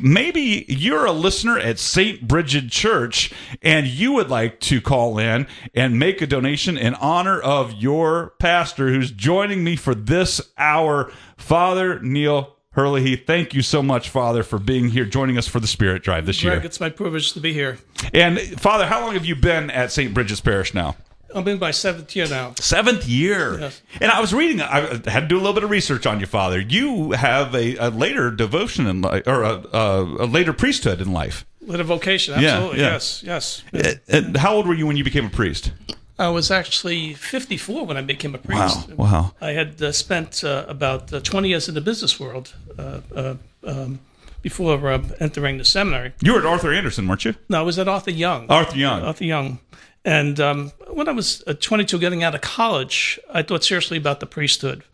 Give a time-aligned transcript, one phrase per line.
[0.00, 2.26] Maybe you're a listener at St.
[2.26, 7.40] Bridget Church and you would like to call in and make a donation in honor
[7.40, 13.16] of your pastor who's joining me for this hour, Father Neil Herlihy.
[13.16, 16.42] Thank you so much, Father, for being here, joining us for the Spirit Drive this
[16.42, 16.66] Greg, year.
[16.66, 17.78] it's my privilege to be here.
[18.12, 20.12] And Father, how long have you been at St.
[20.12, 20.96] Bridget's Parish now?
[21.34, 22.54] I'm in my seventh year now.
[22.60, 23.58] Seventh year.
[23.60, 23.82] Yes.
[24.00, 24.80] And I was reading, I
[25.10, 26.60] had to do a little bit of research on you, Father.
[26.60, 31.12] You have a, a later devotion in life, or a, a, a later priesthood in
[31.12, 31.44] life.
[31.68, 32.80] A vocation, absolutely.
[32.80, 32.92] yeah.
[32.92, 33.62] Yes, yes.
[33.72, 35.72] And- And how old were you when you became a priest?
[36.18, 38.88] I was actually 54 when I became a priest.
[38.90, 39.32] Wow, wow.
[39.40, 43.34] I had uh, spent uh, about uh, 20 years in the business world uh, uh,
[43.66, 43.98] um,
[44.42, 46.12] before uh, entering the seminary.
[46.22, 47.34] You were at Arthur Andersen, weren't you?
[47.50, 48.46] No, I was at Arthur Young.
[48.48, 49.02] Arthur Young.
[49.02, 49.58] Arthur Young.
[50.06, 54.20] And um, when I was uh, 22 getting out of college, I thought seriously about
[54.20, 54.84] the priesthood.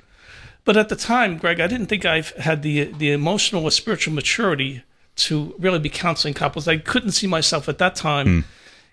[0.64, 4.14] But at the time, Greg, I didn't think I had the the emotional or spiritual
[4.14, 4.82] maturity
[5.14, 6.66] to really be counseling couples.
[6.66, 8.44] I couldn't see myself at that time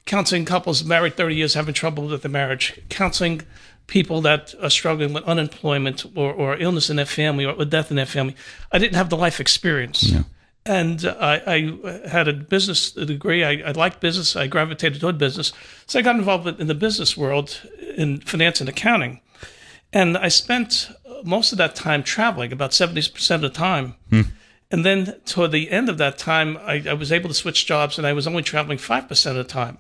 [0.06, 3.42] counseling couples married 30 years having trouble with their marriage, counseling
[3.86, 7.96] people that are struggling with unemployment or, or illness in their family or death in
[7.96, 8.36] their family.
[8.72, 10.04] I didn't have the life experience.
[10.70, 13.44] And I, I had a business degree.
[13.44, 14.36] I, I liked business.
[14.36, 15.52] I gravitated toward business.
[15.88, 17.60] So I got involved in the business world
[17.98, 19.20] in finance and accounting.
[19.92, 20.92] And I spent
[21.24, 23.96] most of that time traveling, about 70% of the time.
[24.12, 24.22] Hmm.
[24.70, 27.98] And then toward the end of that time, I, I was able to switch jobs
[27.98, 29.80] and I was only traveling 5% of the time.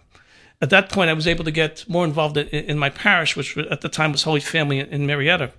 [0.59, 3.55] At that point, I was able to get more involved in, in my parish, which
[3.55, 5.51] at the time was Holy Family in Marietta.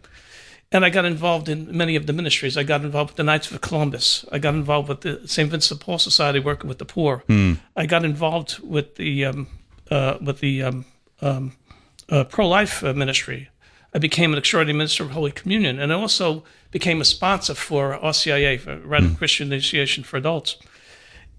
[0.72, 2.56] And I got involved in many of the ministries.
[2.56, 4.24] I got involved with the Knights of Columbus.
[4.30, 5.50] I got involved with the St.
[5.50, 7.24] Vincent de Paul Society, working with the poor.
[7.76, 9.48] I got involved with the um,
[9.90, 10.84] uh, with the um,
[11.20, 11.52] um,
[12.08, 13.48] uh, pro-life uh, ministry.
[13.92, 17.98] I became an extraordinary minister of Holy Communion, and I also became a sponsor for
[17.98, 20.56] RCIA, for Rite of Christian Initiation for Adults.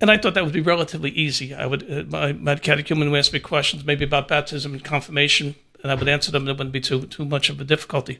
[0.02, 1.54] And I thought that would be relatively easy.
[1.54, 5.56] I would uh, my, my catechumen would ask me questions, maybe about baptism and confirmation,
[5.82, 6.50] and I would answer them.
[6.50, 8.20] It wouldn't be too too much of a difficulty.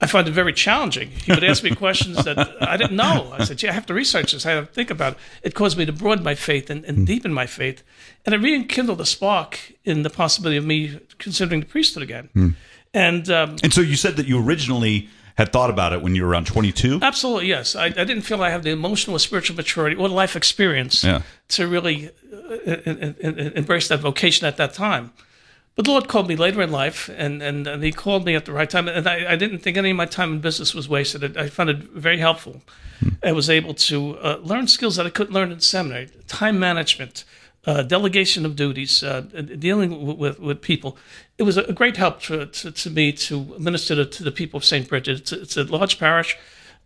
[0.00, 1.10] I find it very challenging.
[1.10, 3.32] He would ask me questions that I didn't know.
[3.36, 4.46] I said, "Yeah, I have to research this.
[4.46, 6.98] I have to think about it." It caused me to broaden my faith and, and
[6.98, 7.04] hmm.
[7.04, 7.82] deepen my faith,
[8.24, 12.28] and it rekindled a spark in the possibility of me considering the priesthood again.
[12.32, 12.48] Hmm.
[12.94, 16.24] And um, And so you said that you originally had thought about it when you
[16.24, 16.98] were around 22?
[17.00, 17.76] Absolutely, yes.
[17.76, 21.22] I, I didn't feel I have the emotional or spiritual maturity or life experience Yeah.
[21.50, 25.12] to really uh, en- en- en- embrace that vocation at that time.
[25.78, 28.46] But the Lord called me later in life, and, and, and He called me at
[28.46, 28.88] the right time.
[28.88, 31.36] And I, I didn't think any of my time in business was wasted.
[31.36, 32.62] I, I found it very helpful.
[33.22, 37.22] I was able to uh, learn skills that I couldn't learn in seminary time management,
[37.64, 40.96] uh, delegation of duties, uh, dealing w- with, with people.
[41.38, 44.58] It was a great help to, to, to me to minister to, to the people
[44.58, 44.88] of St.
[44.88, 45.20] Bridget.
[45.20, 46.36] It's, a- it's a large parish,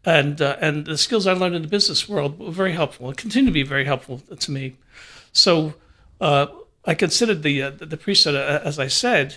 [0.05, 3.17] and, uh, and the skills I learned in the business world were very helpful and
[3.17, 4.77] continue to be very helpful to me.
[5.33, 5.73] So
[6.21, 6.49] uh,
[6.85, 9.37] I considered the, uh, the priesthood, uh, as I said,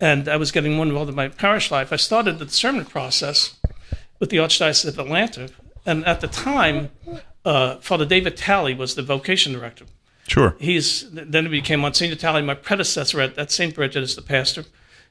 [0.00, 1.92] and I was getting more involved in my parish life.
[1.92, 3.56] I started the discernment process
[4.18, 5.50] with the Archdiocese of Atlanta,
[5.84, 6.90] and at the time,
[7.44, 9.84] uh, Father David Talley was the vocation director.
[10.26, 10.56] Sure.
[10.58, 13.74] He's then he became Monsignor Talley, my predecessor at, at St.
[13.74, 14.64] Bridget as the pastor.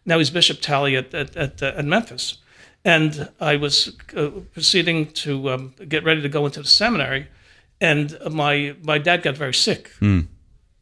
[0.06, 2.40] Now he's Bishop Talley at at, at, uh, at Memphis,
[2.84, 7.28] and I was uh, proceeding to um, get ready to go into the seminary,
[7.80, 9.92] and my my dad got very sick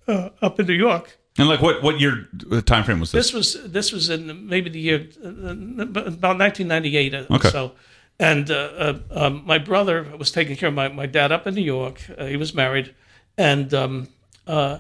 [0.08, 1.18] uh, up in New York.
[1.38, 3.32] And like what what year uh, time frame was this?
[3.32, 7.50] This was this was in maybe the year uh, about 1998 Okay.
[7.50, 7.72] so,
[8.20, 11.56] and uh, uh, um, my brother was taking care of my, my dad up in
[11.56, 12.02] New York.
[12.18, 12.94] Uh, he was married,
[13.36, 14.10] and um,
[14.46, 14.78] uh,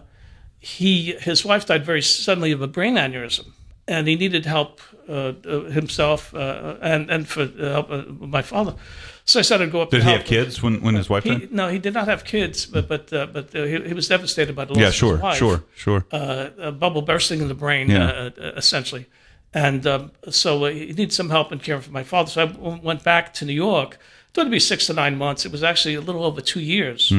[0.60, 3.48] he his wife died very suddenly of a brain aneurysm,
[3.88, 4.80] and he needed help
[5.10, 8.76] uh, uh, himself uh, and and for uh, help uh, my father.
[9.26, 9.90] So I said I'd go up.
[9.90, 11.52] Did he help have kids when, when his wife He, died?
[11.52, 14.54] no, he did not have kids, but but uh, but uh, he, he was devastated
[14.56, 16.06] by the loss Yeah, of sure, his wife Yeah, sure, sure.
[16.12, 18.06] uh, a bubble bursting in the brain, Yeah.
[18.10, 19.06] uh, uh, essentially.
[19.54, 22.30] And um, so uh, he needed some help in caring for my father.
[22.32, 23.98] So I w- went back to New York.
[24.34, 25.46] Thought it'd be six to nine months.
[25.46, 27.14] It was actually a little over two years.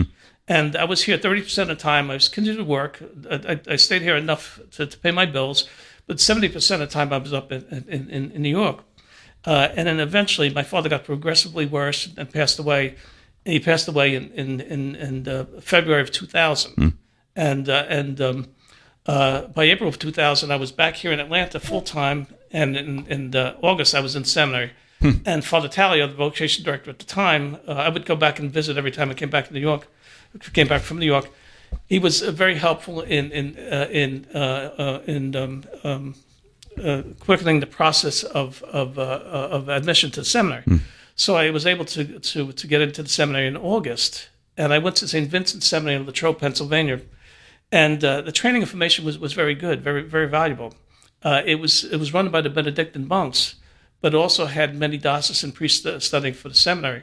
[0.47, 2.11] And I was here 30% of the time.
[2.11, 3.01] I was continuing to work.
[3.31, 5.69] I, I, I stayed here enough to, to pay my bills,
[6.09, 8.83] but 70% of the time I was up in, in, in New York.
[9.47, 12.97] Uh, and then eventually my father got progressively worse and passed away.
[13.45, 16.75] He passed away in, in, in, in uh, February of 2000.
[17.37, 18.49] And, uh, and um,
[19.07, 23.07] uh, by April of 2000, I was back here in Atlanta full time, and in,
[23.07, 24.73] in uh, August, I was in seminary.
[25.27, 28.51] And Father Talley, the vocation director at the time, uh, I would go back and
[28.51, 29.87] visit every time I came back to New York,
[30.55, 31.29] came back from New York.
[31.89, 36.15] He was uh, very helpful in in uh, in uh, uh, in um, um,
[36.83, 40.65] uh, quickening the process of of, uh, uh, of admission to the seminary.
[41.17, 44.79] So I was able to to to get into the seminary in August, and I
[44.79, 45.31] went to St.
[45.31, 47.01] Vincent Seminary in Latrobe, Pennsylvania,
[47.71, 50.75] and uh, the training information was, was very good, very very valuable.
[51.23, 53.55] Uh, it was it was run by the Benedictine monks,
[54.01, 57.03] but also had many diocesan priests studying for the seminary.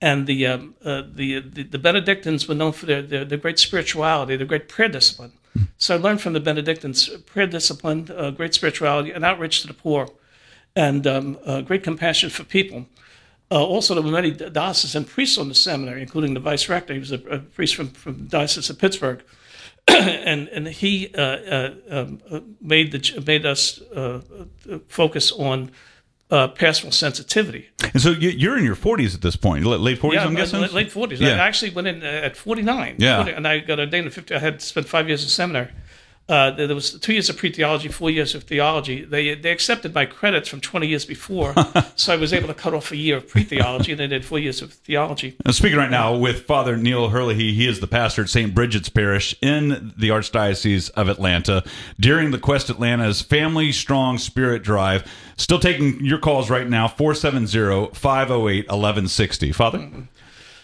[0.00, 3.58] And the, um, uh, the, the, the Benedictines were known for their, their, their, great
[3.58, 5.32] spirituality, their great prayer discipline.
[5.76, 9.74] So I learned from the Benedictines prayer discipline, uh, great spirituality, and outreach to the
[9.74, 10.08] poor,
[10.74, 12.86] and um, uh, great compassion for people.
[13.50, 16.94] Uh, also, there were many diocesan priests on the seminary, including the vice rector.
[16.94, 19.22] He was a, a priest from, from the Diocese of Pittsburgh.
[19.88, 22.20] and and he uh, uh, um,
[22.60, 23.80] made the made us
[24.88, 25.70] focus on
[26.30, 27.68] uh, pastoral sensitivity.
[27.92, 30.60] And so you're in your 40s at this point, late 40s, yeah, I'm guessing?
[30.60, 31.18] Late 40s.
[31.18, 31.30] Yeah.
[31.30, 32.96] I actually went in at 49.
[32.98, 33.16] Yeah.
[33.16, 34.34] 40, and I got ordained at 50.
[34.34, 35.68] I had spent five years in seminary.
[36.30, 39.04] Uh, there was two years of pre-theology, four years of theology.
[39.04, 41.52] They they accepted my credits from 20 years before,
[41.96, 44.38] so I was able to cut off a year of pre-theology, and they did four
[44.38, 45.34] years of theology.
[45.44, 48.54] I'm speaking right now with Father Neil Herlihy, He is the pastor at St.
[48.54, 51.64] Bridget's Parish in the Archdiocese of Atlanta.
[51.98, 59.52] During the Quest Atlanta's Family Strong Spirit Drive, still taking your calls right now, 470-508-1160.
[59.52, 59.78] Father?
[59.78, 60.02] Mm-hmm.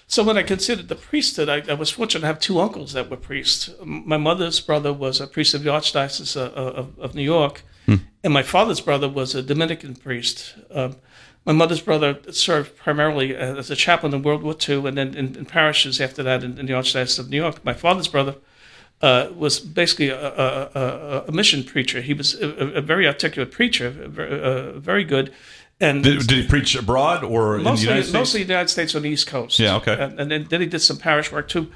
[0.09, 3.11] So when I considered the priesthood, I, I, was fortunate to have two uncles that
[3.11, 3.71] were priests.
[3.85, 7.97] My mother's brother was a priest of the Archdiocese of, of, of New York, hmm.
[8.23, 10.55] and my father's brother was a Dominican priest.
[10.71, 10.97] Um,
[11.45, 15.37] my mother's brother served primarily as a chaplain in World War II, and then in,
[15.37, 17.65] in parishes after that in, in, the Archdiocese of New York.
[17.65, 18.37] My father's brother
[19.03, 22.01] uh, was basically a, a, a, a, mission preacher.
[22.01, 25.33] He was a, very articulate preacher, very, uh, very good
[25.81, 28.13] and did, did, he preach abroad or mostly, in the United States?
[28.13, 29.59] Mostly the United States on the East Coast.
[29.59, 29.93] Yeah, okay.
[29.93, 31.71] And, and then, then, he did some parish work too.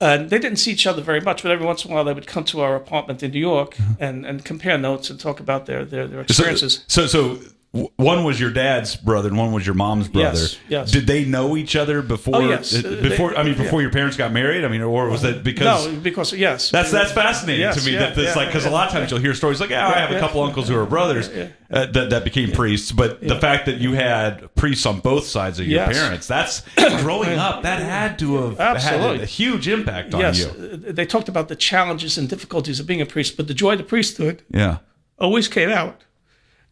[0.00, 2.12] And they didn't see each other very much, but every once in a while they
[2.12, 4.02] would come to our apartment in New York mm-hmm.
[4.02, 6.84] and, and compare notes and talk about their, their, their experiences.
[6.86, 10.38] So, so, so one was your dad's brother and one was your mom's brother.
[10.38, 10.90] Yes, yes.
[10.90, 12.36] Did they know each other before?
[12.36, 12.74] Oh, yes.
[12.74, 13.84] Uh, before I mean, before yeah.
[13.84, 14.64] your parents got married.
[14.64, 15.86] I mean, or was it because?
[15.86, 16.70] No, because yes.
[16.70, 17.92] That's that's fascinating yes, to me.
[17.92, 19.86] Yeah, that it's yeah, like because a lot of times you'll hear stories like, "Yeah,
[19.86, 23.38] I have a couple uncles who are brothers uh, that that became priests," but the
[23.38, 25.98] fact that you had priests on both sides of your yes.
[25.98, 26.62] parents, that's
[27.02, 27.64] growing up.
[27.64, 29.18] That had to have Absolutely.
[29.18, 30.38] had a huge impact on yes.
[30.38, 30.46] you.
[30.76, 33.78] They talked about the challenges and difficulties of being a priest, but the joy of
[33.78, 34.78] the priesthood, yeah,
[35.18, 36.04] always came out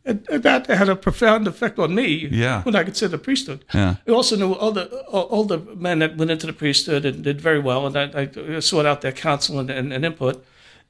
[0.07, 2.63] and, that had a profound effect on me yeah.
[2.63, 3.65] when I considered the priesthood.
[3.75, 3.97] Yeah.
[4.07, 7.41] I also knew all the all the men that went into the priesthood and did
[7.41, 10.45] very well, and I, I sought out their counsel and, and, and input.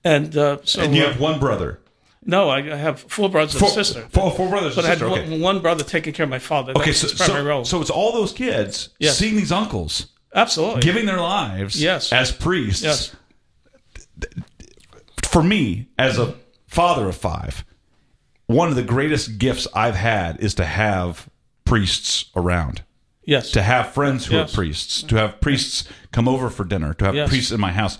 [0.05, 1.81] And uh, so, and you uh, have one brother.
[2.25, 4.07] No, I have four brothers and four, a sister.
[4.11, 4.93] Four, four brothers but and.
[4.93, 5.31] I had okay.
[5.31, 6.73] one, one, brother taking care of my father.
[6.77, 9.17] okay, so, so, so, it's all those kids yes.
[9.17, 10.09] seeing these uncles.
[10.35, 10.83] Absolutely.
[10.83, 12.13] Giving their lives yes.
[12.13, 12.83] as priests.
[12.83, 13.17] Yes.
[15.23, 16.35] For me, as a
[16.67, 17.65] father of five,
[18.47, 21.29] one of the greatest gifts I've had is to have
[21.65, 22.83] priests around.
[23.25, 23.51] Yes.
[23.53, 24.53] To have friends who yes.
[24.53, 27.29] are priests, to have priests come over for dinner, to have yes.
[27.29, 27.99] priests in my house.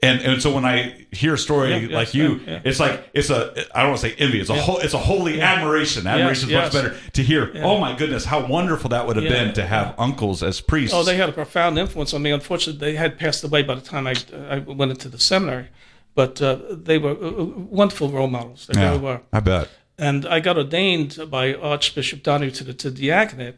[0.00, 2.60] And and so when I hear a story yeah, like yes, you, yeah, yeah.
[2.64, 4.40] it's like it's a I don't want to say envy.
[4.40, 6.06] It's a whole it's a holy admiration.
[6.06, 7.50] Admiration is much better to hear.
[7.56, 10.94] Oh my goodness, how wonderful that would have been to have uncles as priests.
[10.94, 12.30] Oh, they had a profound influence on me.
[12.30, 14.14] Unfortunately, they had passed away by the time I
[14.48, 15.68] I went into the seminary
[16.18, 17.44] but uh, they were uh,
[17.80, 18.66] wonderful role models.
[18.66, 19.20] They yeah, really were.
[19.32, 19.68] I bet.
[19.96, 23.54] And I got ordained by Archbishop Donoghue to the to diaconate.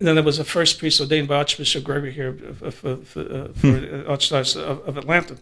[0.00, 3.20] And then there was a first priest ordained by Archbishop Gregory here for, for, for,
[3.20, 4.10] uh, for hmm.
[4.10, 5.36] Archdiocese of, of, Atlanta.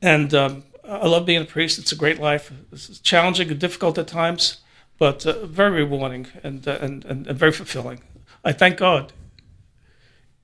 [0.00, 1.80] And um, I love being a priest.
[1.80, 2.52] It's a great life.
[2.70, 4.58] It's challenging and difficult at times,
[4.96, 8.00] but uh, very rewarding and, uh, and, and, and very fulfilling.
[8.44, 9.12] I thank God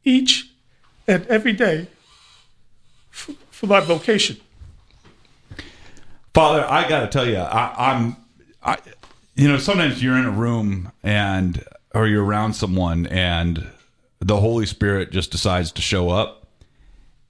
[0.03, 0.51] each
[1.07, 1.87] and every day
[3.11, 4.39] for, for my vocation.
[6.37, 8.17] Father, I got to tell you, I, I'm,
[8.63, 8.77] I,
[9.37, 11.65] you know, sometimes you're in a room and
[11.95, 13.67] or you're around someone and
[14.21, 16.47] the Holy Spirit just decides to show up.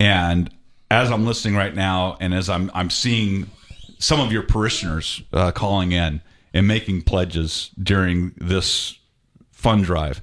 [0.00, 0.50] And
[0.90, 3.48] as I'm listening right now, and as I'm I'm seeing
[4.00, 6.20] some of your parishioners uh, calling in
[6.52, 8.98] and making pledges during this
[9.52, 10.20] fund drive,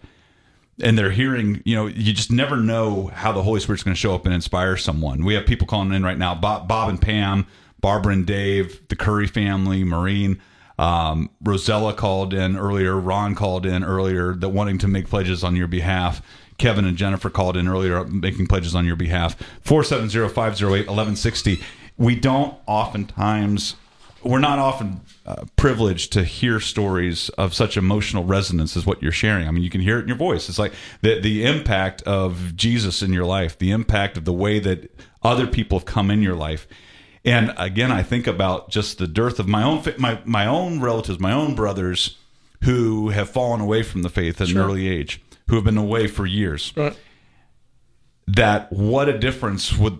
[0.81, 3.99] and they're hearing, you know, you just never know how the Holy Spirit's going to
[3.99, 5.23] show up and inspire someone.
[5.23, 7.47] We have people calling in right now, Bob, Bob and Pam
[7.83, 10.41] Barbara and Dave, the Curry family, Maureen.
[10.79, 12.97] Um, Rosella called in earlier.
[12.97, 16.21] Ron called in earlier that wanting to make pledges on your behalf.
[16.57, 19.37] Kevin and Jennifer called in earlier making pledges on your behalf.
[19.65, 21.61] 470-508-1160.
[21.97, 23.75] We don't oftentimes,
[24.23, 29.11] we're not often uh, privileged to hear stories of such emotional resonance as what you're
[29.11, 29.45] sharing.
[29.45, 30.47] I mean, you can hear it in your voice.
[30.47, 30.71] It's like
[31.01, 34.89] the, the impact of Jesus in your life, the impact of the way that
[35.21, 36.65] other people have come in your life.
[37.25, 41.19] And again, I think about just the dearth of my own my my own relatives,
[41.19, 42.17] my own brothers
[42.63, 44.61] who have fallen away from the faith at sure.
[44.61, 46.73] an early age, who have been away for years.
[46.75, 46.97] Right.
[48.27, 49.99] that what a difference would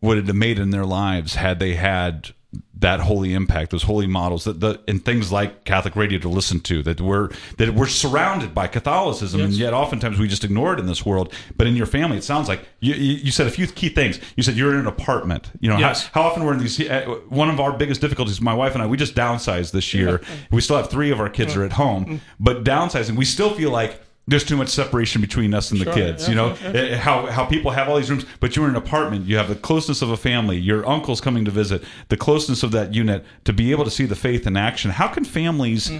[0.00, 2.30] would it have made in their lives had they had
[2.74, 6.58] that holy impact, those holy models, that the and things like Catholic radio to listen
[6.60, 7.28] to, that we're
[7.58, 11.32] that we're surrounded by Catholicism, and yet oftentimes we just ignore it in this world.
[11.56, 14.18] But in your family, it sounds like you, you, said a few key things.
[14.36, 15.50] You said you're in an apartment.
[15.60, 16.08] You know, Yes.
[16.08, 16.80] how, how often we're in these.
[16.80, 20.20] uh, One of our biggest difficulties, my wife and I, we just downsized this year.
[20.50, 23.70] We still have three of our kids are at home, but downsizing, we still feel
[23.70, 24.00] like.
[24.28, 26.50] There's too much separation between us and the kids, you know.
[26.50, 29.26] Uh, How how people have all these rooms, but you're in an apartment.
[29.26, 30.58] You have the closeness of a family.
[30.58, 31.82] Your uncle's coming to visit.
[32.08, 34.92] The closeness of that unit to be able to see the faith in action.
[34.92, 35.90] How can families,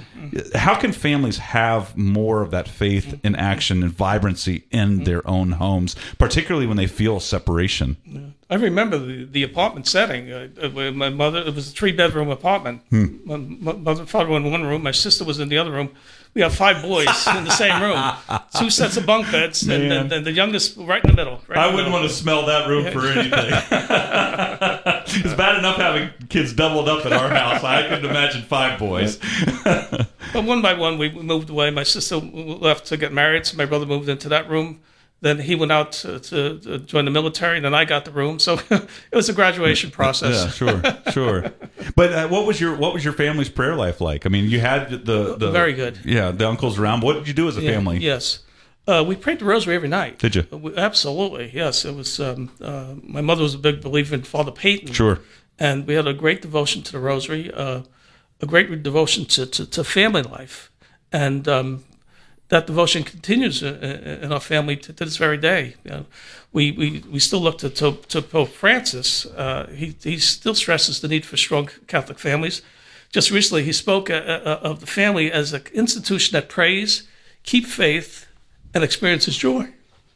[0.54, 5.52] how can families have more of that faith in action and vibrancy in their own
[5.52, 7.96] homes, particularly when they feel separation?
[8.48, 10.30] I remember the, the apartment setting.
[10.30, 12.82] Uh, where my mother, it was a three bedroom apartment.
[12.90, 14.82] My, my mother and father were in one room.
[14.84, 15.90] My sister was in the other room.
[16.34, 18.00] We have five boys in the same room,
[18.58, 19.92] two sets of bunk beds, and, Man.
[19.92, 21.42] and, and the youngest right in the middle.
[21.46, 22.02] Right in the middle.
[22.02, 23.30] to smell that room for anything.
[25.24, 27.62] it's bad enough having kids doubled up at our house.
[27.62, 29.18] I couldn't imagine five boys.
[30.32, 31.70] But one by one, we moved away.
[31.70, 34.80] My sister left to get married, so my brother moved into that room.
[35.22, 38.10] Then he went out to, to, to join the military, and then I got the
[38.10, 38.40] room.
[38.40, 40.44] So it was a graduation process.
[40.44, 41.52] Yeah, sure, sure.
[41.94, 44.26] But uh, what was your what was your family's prayer life like?
[44.26, 46.00] I mean, you had the, the Very good.
[46.04, 47.02] Yeah, the uncles around.
[47.02, 47.98] What did you do as a Yeah, family?
[47.98, 48.40] Yes.
[48.84, 50.18] Uh, we prayed the rosary every night.
[50.18, 50.44] Did you?
[50.50, 51.84] We- absolutely, yes.
[51.84, 52.18] It was.
[52.18, 54.92] Um, uh, my mother was a big believer in Father Peyton.
[54.92, 55.20] Sure.
[55.56, 57.82] And we had a great devotion to the rosary, uh,
[58.40, 60.72] a great devotion to, to, to family life.
[61.12, 61.84] And um,
[62.52, 63.74] that devotion continues in,
[64.24, 65.74] in our family to, to this very day.
[65.84, 66.06] You know,
[66.52, 69.24] we, we, we still look to, to, to Pope Francis.
[69.24, 72.60] Uh, he, he still stresses the need for strong Catholic families.
[73.10, 77.08] Just recently, he spoke uh, uh, of the family as an institution that prays,
[77.42, 78.26] keep faith,
[78.74, 79.68] and experiences joy.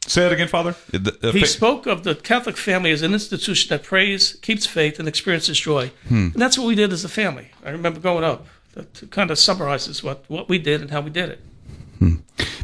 [0.05, 0.75] Say that again, Father.
[0.91, 4.67] The- the He fa- spoke of the Catholic family as an institution that prays, keeps
[4.67, 5.91] faith, and experiences joy.
[6.07, 6.29] Hmm.
[6.33, 7.47] And that's what we did as a family.
[7.65, 8.45] I remember growing up.
[8.73, 11.39] That kind of summarizes what, what we did and how we did it.
[11.99, 12.15] Hmm.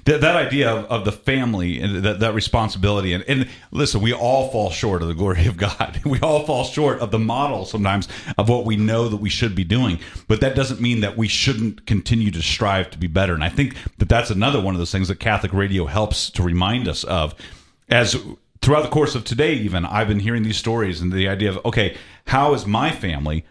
[0.05, 4.13] that, that idea of, of the family and that, that responsibility and, and listen we
[4.13, 6.01] all fall short of the glory of god.
[6.05, 9.55] We all fall short of the model sometimes of what we know that we should
[9.55, 9.99] be doing.
[10.27, 13.33] But that doesn't mean that we shouldn't continue to strive to be better.
[13.33, 16.43] And i think that that's another one of those things that catholic radio helps to
[16.43, 17.33] remind us of.
[17.89, 18.15] As
[18.61, 21.65] throughout the course of today even i've been hearing these stories and the idea of
[21.65, 21.97] okay
[22.27, 23.43] how is my family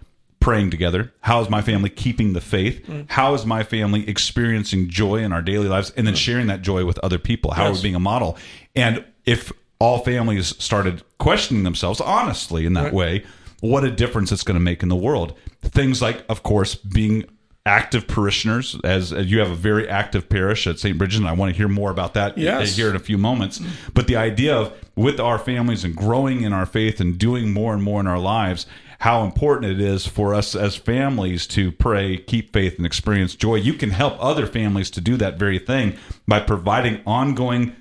[0.43, 1.13] praying together?
[1.21, 2.85] How is my family keeping the faith?
[2.87, 3.11] Mm.
[3.11, 6.19] How is my family experiencing joy in our daily lives and then mm.
[6.19, 7.53] sharing that joy with other people?
[7.53, 8.37] How are we being a model?
[8.75, 13.25] And if all families started questioning themselves honestly in that way,
[13.61, 15.39] what a difference it's going to make in the world.
[15.63, 17.25] Things like, of course, being
[17.65, 20.99] active parishioners, as, as you have a very active parish at St.
[20.99, 22.73] Bridget, and I want to hear more about that Yes.
[22.73, 23.61] Uh, here in a few moments.
[23.61, 23.71] Mm.
[23.95, 27.73] But the idea of with our families and growing in our faith and doing more
[27.73, 28.67] and more in our lives,
[29.03, 33.57] how important it is for us as families to pray, keep faith, and experience joy.
[33.57, 35.97] You can help other families to do that very thing
[36.29, 37.75] by providing ongoing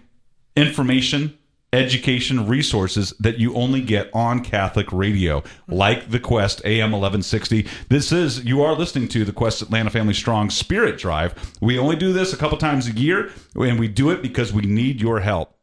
[0.55, 1.37] information,
[1.71, 7.67] education, resources that you only get on Catholic radio, like the Quest AM 1160.
[7.87, 11.35] This is, you are listening to the Quest Atlanta Family Strong Spirit Drive.
[11.61, 14.63] We only do this a couple times a year, and we do it because we
[14.63, 15.55] need your help.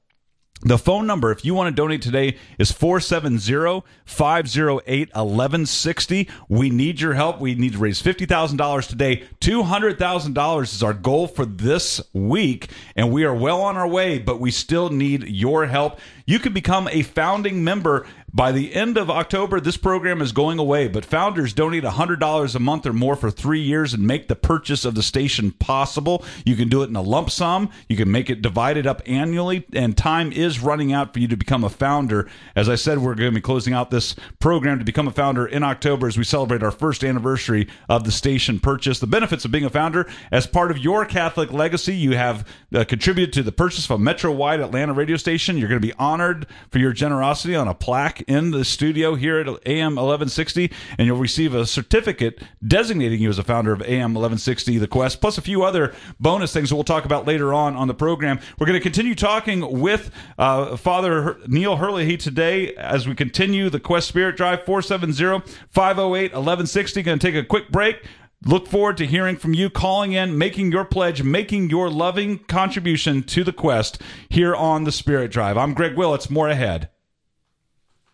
[0.63, 6.29] The phone number, if you want to donate today, is 470 508 1160.
[6.49, 7.39] We need your help.
[7.39, 9.23] We need to raise $50,000 today.
[9.41, 14.41] $200,000 is our goal for this week, and we are well on our way, but
[14.41, 16.01] we still need your help.
[16.27, 19.61] You can become a founding member by the end of October.
[19.61, 23.61] This program is going away, but founders donate $100 a month or more for three
[23.61, 26.25] years and make the purchase of the station possible.
[26.45, 29.67] You can do it in a lump sum, you can make it divided up annually,
[29.73, 32.29] and time is running out for you to become a founder.
[32.55, 35.47] As I said, we're going to be closing out this program to become a founder
[35.47, 39.01] in October as we celebrate our first anniversary of the station purchase.
[39.01, 42.85] The benefits of being a founder as part of your Catholic legacy, you have uh,
[42.85, 45.57] contributed to the purchase of a Metro wide Atlanta radio station.
[45.57, 49.39] You're going to be honored for your generosity on a plaque in the studio here
[49.39, 54.15] at AM 1160, and you'll receive a certificate designating you as a founder of AM
[54.15, 57.77] 1160 The Quest, plus a few other bonus things that we'll talk about later on
[57.77, 58.41] on the program.
[58.59, 63.81] We're going to continue talking with uh, Father Neil Herlihy today as we continue the
[63.81, 67.03] Quest Spirit Drive 470 508 1160.
[67.03, 68.05] Going to take a quick break.
[68.45, 73.25] Look forward to hearing from you, calling in, making your pledge, making your loving contribution
[73.25, 75.57] to the quest here on the Spirit Drive.
[75.57, 76.31] I'm Greg Willits.
[76.31, 76.89] More ahead.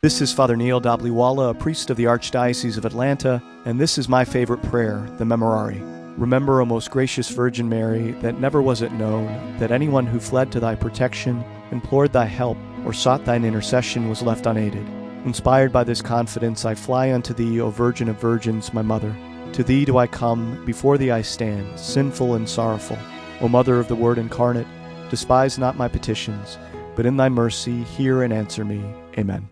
[0.04, 4.06] This is Father Neil Dhabliwala, a priest of the Archdiocese of Atlanta, and this is
[4.06, 5.80] my favorite prayer, the Memorare.
[6.18, 10.52] Remember, O most gracious Virgin Mary, that never was it known that anyone who fled
[10.52, 14.86] to thy protection, implored thy help, or sought thine intercession was left unaided.
[15.24, 19.16] Inspired by this confidence, I fly unto thee, O Virgin of Virgins, my mother.
[19.54, 22.98] To thee do I come, before thee I stand, sinful and sorrowful.
[23.40, 24.66] O Mother of the Word incarnate,
[25.08, 26.58] despise not my petitions,
[26.94, 28.84] but in thy mercy hear and answer me.
[29.16, 29.48] Amen.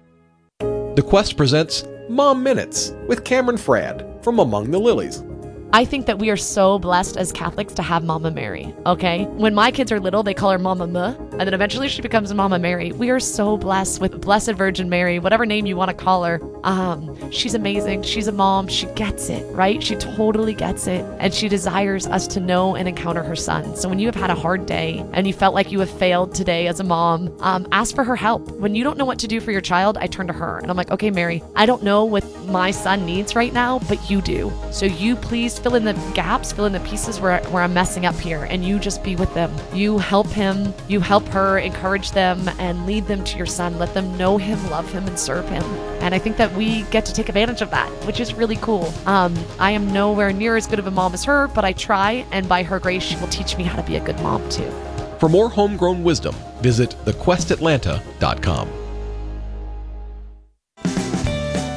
[0.95, 5.25] The Quest presents Mom Minutes with Cameron Frad from Among the Lilies.
[5.73, 9.25] I think that we are so blessed as Catholics to have Mama Mary, okay?
[9.25, 12.35] When my kids are little, they call her Mama M, and then eventually she becomes
[12.35, 12.93] Mama Mary.
[12.93, 16.39] We are so blessed with Blessed Virgin Mary, whatever name you want to call her.
[16.64, 18.02] Um, she's amazing.
[18.02, 18.69] She's a mom.
[18.69, 19.83] She gets it, right?
[19.83, 21.04] She totally gets it.
[21.19, 23.76] And she desires us to know and encounter her son.
[23.76, 26.35] So when you have had a hard day and you felt like you have failed
[26.35, 28.50] today as a mom, um, ask for her help.
[28.52, 30.71] When you don't know what to do for your child, I turn to her and
[30.71, 34.21] I'm like, okay, Mary, I don't know what my son needs right now, but you
[34.21, 34.52] do.
[34.71, 38.07] So you please fill in the gaps, fill in the pieces where, where I'm messing
[38.07, 39.52] up here, and you just be with them.
[39.73, 43.78] You help him, you help her, encourage them, and lead them to your son.
[43.78, 45.62] Let them know him, love him, and serve him.
[46.02, 48.93] And I think that we get to take advantage of that, which is really cool.
[49.07, 52.27] Um, I am nowhere near as good of a mom as her, but I try,
[52.33, 54.71] and by her grace, she will teach me how to be a good mom too.
[55.19, 58.69] For more homegrown wisdom, visit thequestatlanta.com.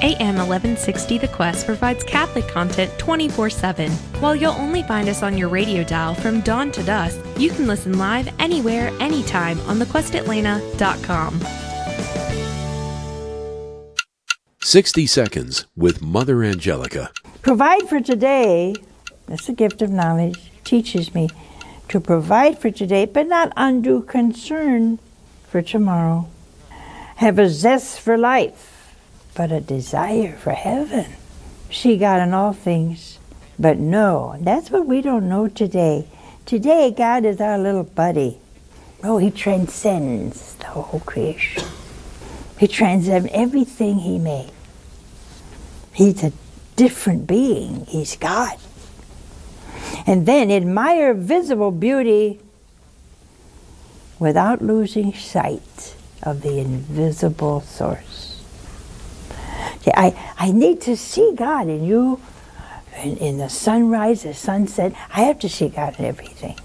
[0.05, 3.91] AM 1160 The Quest provides Catholic content 24 7.
[4.20, 7.65] While you'll only find us on your radio dial from dawn to dusk, you can
[7.65, 11.64] listen live anywhere, anytime on thequestatlanta.com.
[14.65, 17.12] 60 Seconds with Mother Angelica.
[17.43, 18.74] Provide for today,
[19.27, 21.29] that's the gift of knowledge, teaches me
[21.88, 24.98] to provide for today, but not undue concern
[25.48, 26.27] for tomorrow.
[27.17, 28.91] Have a zest for life
[29.36, 31.13] but a desire for heaven.
[31.72, 33.19] See God in all things,
[33.60, 36.07] but no, that's what we don't know today.
[36.48, 38.39] Today, God is our little buddy.
[39.03, 41.63] Oh, He transcends the whole creation.
[42.57, 44.50] He transcends everything He made.
[45.95, 46.33] He's a
[46.75, 47.85] different being.
[47.85, 48.57] He's God.
[50.05, 52.39] And then admire visible beauty
[54.20, 58.43] without losing sight of the invisible source.
[59.87, 62.20] I, I need to see God in you,
[63.01, 64.93] in, in the sunrise, the sunset.
[65.13, 66.57] I have to see God in everything.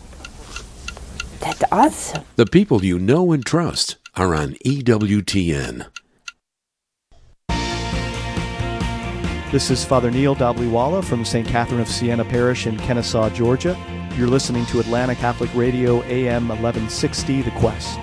[1.40, 2.24] That's awesome.
[2.37, 5.87] The people you know and trust are on EWTN.
[9.50, 11.44] This is Father Neil Dhabliwala from St.
[11.44, 13.76] Catherine of Siena Parish in Kennesaw, Georgia.
[14.16, 17.98] You're listening to Atlanta Catholic Radio AM 1160 The Quest.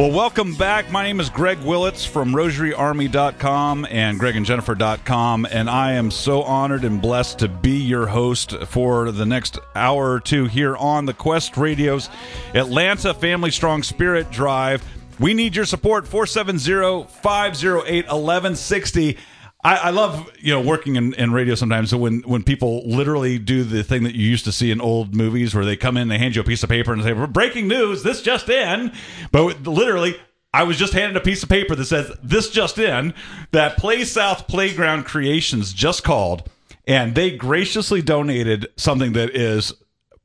[0.00, 0.90] Well, welcome back.
[0.90, 7.02] My name is Greg Willits from RosaryArmy.com and GregandJennifer.com, and I am so honored and
[7.02, 11.58] blessed to be your host for the next hour or two here on the Quest
[11.58, 12.08] Radio's
[12.54, 14.82] Atlanta Family Strong Spirit Drive.
[15.18, 19.18] We need your support 470 508 1160.
[19.62, 21.94] I, I, love you know working in, in radio sometimes.
[21.94, 25.54] When when people literally do the thing that you used to see in old movies,
[25.54, 28.02] where they come in, they hand you a piece of paper and say, "Breaking news!
[28.02, 28.92] This just in!"
[29.32, 30.16] But literally,
[30.54, 33.12] I was just handed a piece of paper that says, "This just in."
[33.52, 36.48] That Play South Playground Creations just called,
[36.86, 39.74] and they graciously donated something that is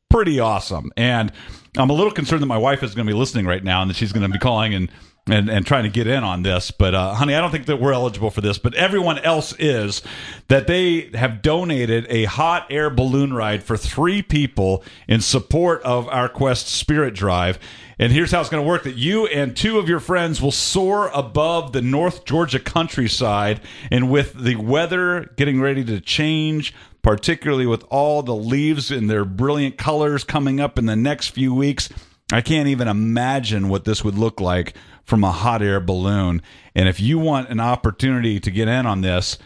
[0.09, 0.91] pretty awesome.
[0.95, 1.31] And
[1.77, 3.89] I'm a little concerned that my wife is going to be listening right now and
[3.89, 4.89] that she's going to be calling and
[5.27, 6.71] and, and trying to get in on this.
[6.71, 10.01] But, uh, honey, I don't think that we're eligible for this, but everyone else is.
[10.47, 16.07] That they have donated a hot air balloon ride for three people in support of
[16.09, 17.57] our Quest Spirit Drive.
[17.97, 20.51] And here's how it's going to work that you and two of your friends will
[20.51, 23.61] soar above the North Georgia countryside.
[23.89, 29.25] And with the weather getting ready to change, particularly with all the leaves in their
[29.25, 31.89] brilliant colors coming up in the next few weeks,
[32.31, 36.41] I can't even imagine what this would look like from a hot air balloon.
[36.73, 39.37] And if you want an opportunity to get in on this,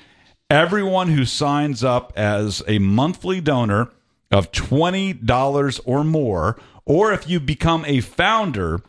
[0.49, 3.91] everyone who signs up as a monthly donor
[4.31, 8.81] of $20 or more, or if you become a founder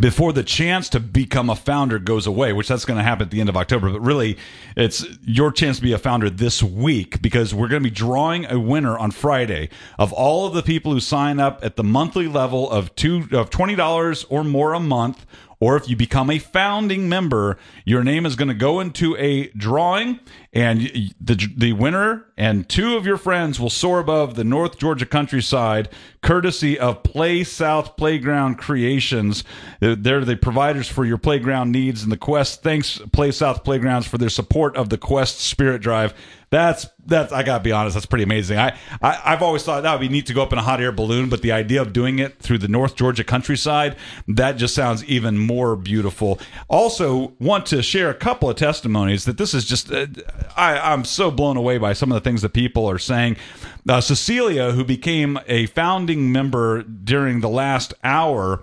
[0.00, 3.30] before the chance to become a founder goes away, which that's going to happen at
[3.30, 3.90] the end of October.
[3.90, 4.36] But really,
[4.76, 8.46] it's your chance to be a founder this week because we're going to be drawing
[8.46, 12.26] a winner on Friday of all of the people who sign up at the monthly
[12.26, 15.26] level of two of twenty dollars or more a month
[15.64, 19.48] or if you become a founding member, your name is going to go into a
[19.48, 20.20] drawing,
[20.52, 20.80] and
[21.20, 25.88] the the winner and two of your friends will soar above the North Georgia countryside,
[26.22, 29.44] courtesy of Play South Playground Creations.
[29.80, 34.06] They're- They're the providers for your playground needs, and the Quest thanks Play South Playgrounds
[34.06, 36.14] for their support of the Quest Spirit Drive.
[36.50, 38.58] That's that's I gotta be honest, that's pretty amazing.
[38.58, 40.80] I, I I've always thought that would be neat to go up in a hot
[40.80, 43.96] air balloon, but the idea of doing it through the North Georgia countryside,
[44.28, 46.38] that just sounds even more beautiful.
[46.68, 50.06] Also, want to share a couple of testimonies that this is just uh,
[50.56, 53.36] I I'm so blown away by some of the things that people are saying.
[53.88, 58.62] Uh, Cecilia, who became a founding member during the last hour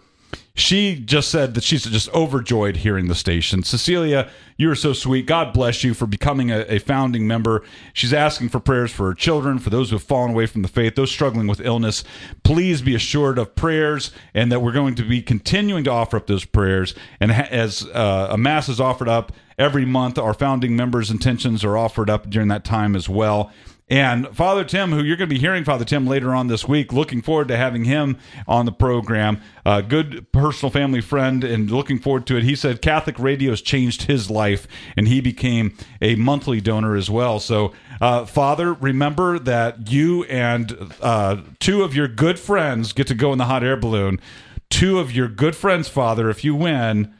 [0.54, 3.64] she just said that she's just overjoyed hearing the station.
[3.64, 5.26] Cecilia, you are so sweet.
[5.26, 7.64] God bless you for becoming a, a founding member.
[7.94, 10.68] She's asking for prayers for her children, for those who have fallen away from the
[10.68, 12.04] faith, those struggling with illness.
[12.44, 16.28] Please be assured of prayers and that we're going to be continuing to offer up
[16.28, 16.94] those prayers.
[17.20, 21.78] And as uh, a mass is offered up every month, our founding members' intentions are
[21.78, 23.52] offered up during that time as well.
[23.91, 26.93] And Father Tim, who you're going to be hearing Father Tim later on this week,
[26.93, 29.41] looking forward to having him on the program.
[29.65, 32.43] A good personal family friend and looking forward to it.
[32.43, 37.10] He said Catholic radio has changed his life and he became a monthly donor as
[37.10, 37.41] well.
[37.41, 43.13] So, uh, Father, remember that you and uh, two of your good friends get to
[43.13, 44.21] go in the hot air balloon.
[44.69, 47.13] Two of your good friends, Father, if you win,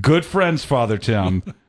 [0.00, 1.42] good friends, Father Tim.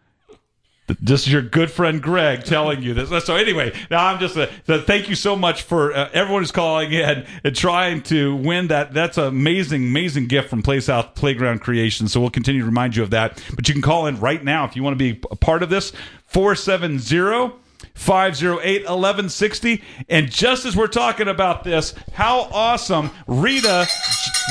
[0.87, 3.25] This is your good friend Greg telling you this.
[3.25, 6.51] So anyway, now I'm just uh, so thank you so much for uh, everyone who's
[6.51, 8.93] calling in and trying to win that.
[8.93, 12.07] That's an amazing, amazing gift from Play South Playground Creation.
[12.07, 13.43] So we'll continue to remind you of that.
[13.55, 15.69] But you can call in right now if you want to be a part of
[15.69, 15.91] this.
[16.27, 17.55] 470
[17.95, 19.83] 508 1160.
[20.09, 23.87] And just as we're talking about this, how awesome Rita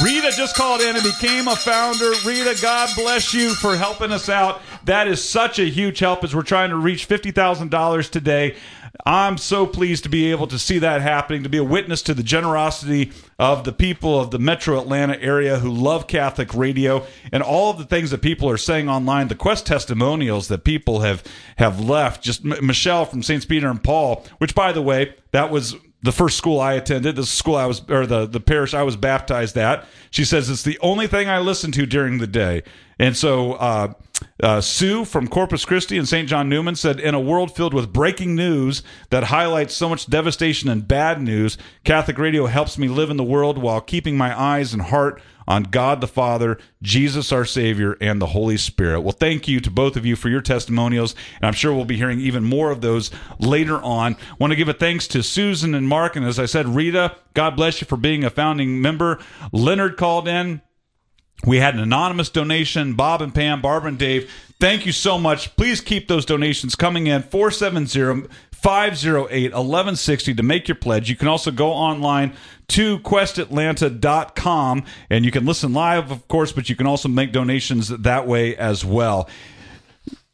[0.02, 2.11] Rita just called in and became a founder.
[2.26, 4.61] Rita, God bless you for helping us out.
[4.85, 8.57] That is such a huge help as we're trying to reach $50,000 today.
[9.07, 12.14] I'm so pleased to be able to see that happening, to be a witness to
[12.14, 17.42] the generosity of the people of the metro Atlanta area who love Catholic radio and
[17.42, 21.22] all of the things that people are saying online, the quest testimonials that people have
[21.57, 22.22] have left.
[22.22, 23.46] Just M- Michelle from St.
[23.48, 27.24] Peter and Paul, which by the way, that was the first school I attended, the
[27.24, 29.86] school I was, or the, the parish I was baptized at.
[30.10, 32.62] She says it's the only thing I listen to during the day.
[32.98, 33.94] And so, uh,
[34.42, 36.28] uh, Sue from Corpus Christi and St.
[36.28, 40.68] John Neumann said, In a world filled with breaking news that highlights so much devastation
[40.68, 44.74] and bad news, Catholic radio helps me live in the world while keeping my eyes
[44.74, 49.00] and heart on God the Father, Jesus our Savior, and the Holy Spirit.
[49.00, 51.96] Well, thank you to both of you for your testimonials, and I'm sure we'll be
[51.96, 54.14] hearing even more of those later on.
[54.14, 57.16] I want to give a thanks to Susan and Mark, and as I said, Rita,
[57.35, 59.18] God bless you for being a founding member.
[59.52, 60.62] Leonard called in.
[61.46, 62.94] We had an anonymous donation.
[62.94, 64.30] Bob and Pam, Barbara and Dave,
[64.61, 65.54] thank you so much.
[65.57, 67.22] Please keep those donations coming in.
[67.22, 68.28] 470
[68.64, 71.11] 508 1160 to make your pledge.
[71.11, 72.33] You can also go online
[72.68, 77.88] to questatlanta.com and you can listen live, of course, but you can also make donations
[77.88, 79.29] that way as well.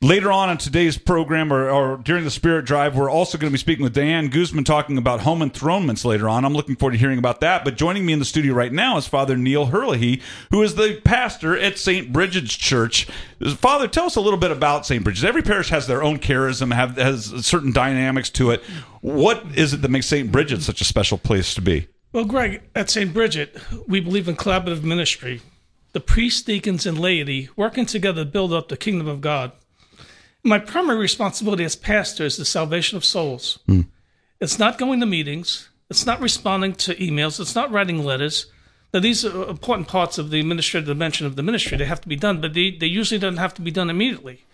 [0.02, 3.52] Later on in today's program, or, or, during the Spirit Drive, we're also going to
[3.52, 6.46] be speaking with Diane Guzman talking about home enthronements later on.
[6.46, 7.66] I'm looking forward to hearing about that.
[7.66, 10.98] But joining me in the studio right now is Father Neil Herlihy, who is the
[11.04, 12.14] pastor at St.
[12.14, 13.08] Bridget's Church.
[13.56, 15.04] Father, tell us a little bit about St.
[15.04, 15.22] Bridget's.
[15.22, 18.62] Every parish has their own charism, have has certain dynamics to it.
[19.02, 20.32] What is it that makes St.
[20.32, 21.88] Bridget such a special place to be?
[22.14, 23.12] Well, Greg, at St.
[23.12, 23.54] Bridget,
[23.86, 25.42] we believe in collaborative ministry.
[25.92, 29.52] The priests, deacons, and laity working together to build up the kingdom of God.
[30.42, 33.58] My primary responsibility as pastor is the salvation of souls.
[33.68, 33.86] Mm.
[34.40, 35.68] It's not going to meetings.
[35.90, 37.40] It's not responding to emails.
[37.40, 38.46] It's not writing letters.
[38.92, 41.76] Now, these are important parts of the administrative dimension of the ministry.
[41.76, 44.44] They have to be done, but they, they usually don't have to be done immediately.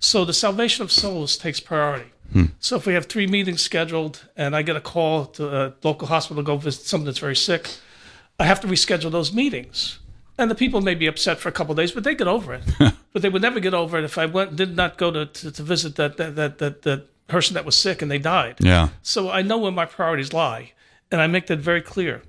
[0.00, 2.10] So the salvation of souls takes priority.
[2.32, 2.46] Hmm.
[2.58, 6.08] So if we have three meetings scheduled and I get a call to a local
[6.08, 7.70] hospital to go visit someone that's very sick,
[8.38, 9.98] I have to reschedule those meetings.
[10.38, 12.54] And the people may be upset for a couple of days, but they get over
[12.54, 12.62] it.
[13.12, 15.50] but they would never get over it if I went did not go to, to,
[15.50, 18.56] to visit that, that that that that person that was sick and they died.
[18.60, 18.90] Yeah.
[19.02, 20.72] So I know where my priorities lie,
[21.10, 22.22] and I make that very clear.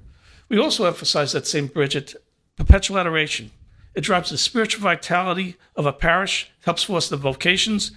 [0.50, 1.74] We also emphasize that St.
[1.74, 2.16] Bridget
[2.56, 3.52] perpetual adoration.
[3.94, 7.92] It drives the spiritual vitality of a parish, helps foster vocations,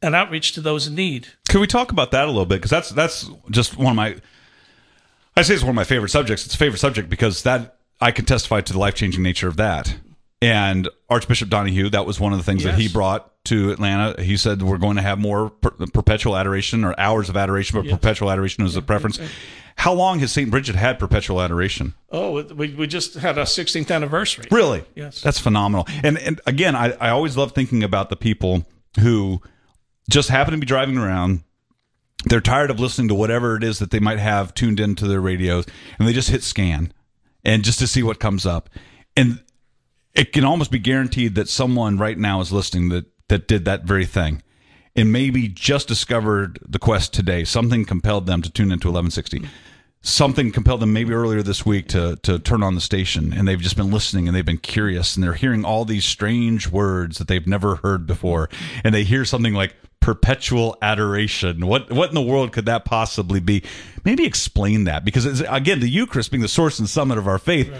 [0.00, 1.28] and outreach to those in need.
[1.48, 2.56] Can we talk about that a little bit?
[2.56, 4.16] Because that's that's just one of my.
[5.36, 6.46] I say it's one of my favorite subjects.
[6.46, 9.56] It's a favorite subject because that I can testify to the life changing nature of
[9.56, 9.94] that.
[10.42, 14.36] And Archbishop Donoghue, that was one of the things that he brought to Atlanta, he
[14.36, 18.30] said we're going to have more per- perpetual adoration or hours of adoration, but perpetual
[18.30, 19.18] adoration was a preference.
[19.76, 20.50] How long has St.
[20.50, 21.94] Bridget had perpetual adoration?
[22.10, 24.46] Oh, we, we just had our 16th anniversary.
[24.50, 24.84] Really?
[24.94, 25.22] Yes.
[25.22, 25.86] That's phenomenal.
[26.02, 28.66] And and again, I, I always love thinking about the people
[29.00, 29.40] who
[30.10, 31.42] just happen to be driving around.
[32.26, 35.20] They're tired of listening to whatever it is that they might have tuned into their
[35.20, 35.64] radios,
[35.98, 36.92] and they just hit scan,
[37.44, 38.70] and just to see what comes up.
[39.16, 39.42] And
[40.14, 43.84] it can almost be guaranteed that someone right now is listening that that did that
[43.84, 44.42] very thing,
[44.96, 47.44] and maybe just discovered the quest today.
[47.44, 49.48] Something compelled them to tune into 1160
[50.02, 53.60] something compelled them maybe earlier this week to to turn on the station and they've
[53.60, 57.28] just been listening and they've been curious and they're hearing all these strange words that
[57.28, 58.48] they've never heard before
[58.82, 61.66] and they hear something like perpetual adoration.
[61.66, 63.62] What what in the world could that possibly be?
[64.04, 67.70] Maybe explain that because again the eucharist being the source and summit of our faith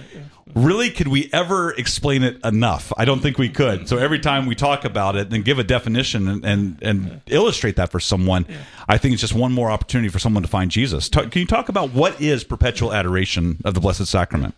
[0.54, 2.92] really could we ever explain it enough?
[2.96, 3.88] I don't think we could.
[3.88, 7.76] So every time we talk about it and give a definition and and, and illustrate
[7.76, 8.46] that for someone.
[8.88, 11.08] I think it's just one more opportunity for someone to find jesus.
[11.08, 14.54] Ta- can you talk about what is perpetual adoration of the blessed sacrament?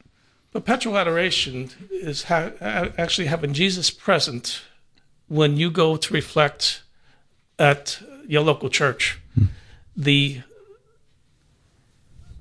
[0.53, 4.63] Perpetual adoration is ha- actually having Jesus present
[5.29, 6.83] when you go to reflect
[7.63, 9.21] at your local church.
[9.97, 10.43] The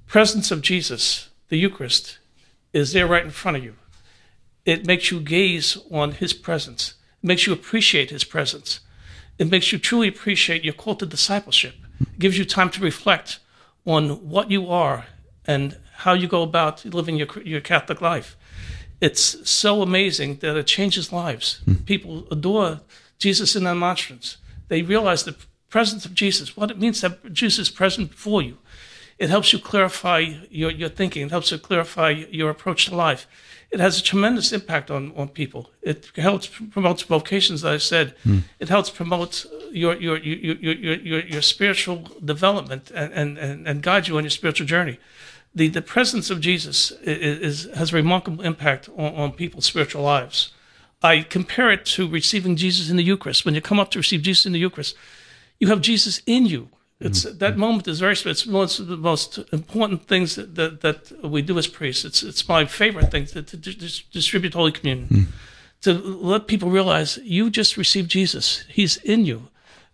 [0.07, 2.17] presence of Jesus, the Eucharist,
[2.73, 3.75] is there right in front of you.
[4.65, 8.79] It makes you gaze on his presence, it makes you appreciate his presence,
[9.37, 13.39] it makes you truly appreciate your call to discipleship, it gives you time to reflect
[13.85, 15.05] on what you are
[15.45, 18.35] and how you go about living your, your Catholic life.
[18.99, 21.61] It's so amazing that it changes lives.
[21.65, 21.73] Hmm.
[21.85, 22.81] People adore
[23.19, 24.37] Jesus in their monstrance.
[24.71, 25.35] They realize the
[25.67, 28.57] presence of Jesus, what it means that Jesus is present before you.
[29.19, 31.25] It helps you clarify your, your thinking.
[31.25, 33.27] It helps you clarify your approach to life.
[33.69, 35.71] It has a tremendous impact on, on people.
[35.81, 38.15] It helps promotes vocations, as I said.
[38.23, 38.39] Hmm.
[38.61, 43.83] It helps promote your your your your your, your, spiritual development and, and, and, and
[43.83, 44.99] guide you on your spiritual journey.
[45.53, 50.03] The the presence of Jesus is, is has a remarkable impact on, on people's spiritual
[50.03, 50.53] lives.
[51.01, 53.45] I compare it to receiving Jesus in the Eucharist.
[53.45, 54.95] When you come up to receive Jesus in the Eucharist,
[55.59, 56.69] you have Jesus in you.
[56.99, 57.39] It's mm-hmm.
[57.39, 58.31] that moment is very special.
[58.31, 62.05] It's one of the most important things that, that, that we do as priests.
[62.05, 65.23] It's it's my favorite thing to, to dis- distribute Holy Communion, hmm.
[65.81, 68.63] to let people realize you just received Jesus.
[68.69, 69.47] He's in you.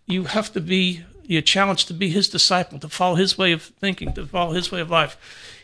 [0.06, 3.62] You have to be you're challenged to be His disciple, to follow His way of
[3.62, 5.16] thinking, to follow His way of life.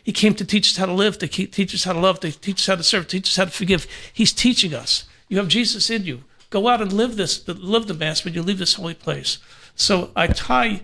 [0.03, 2.31] He came to teach us how to live, to teach us how to love, to
[2.31, 3.87] teach us how to serve, to teach us how to forgive.
[4.13, 5.05] He's teaching us.
[5.27, 6.23] You have Jesus in you.
[6.49, 9.39] Go out and live this, live the Mass when you leave this holy place.
[9.75, 10.83] So I tie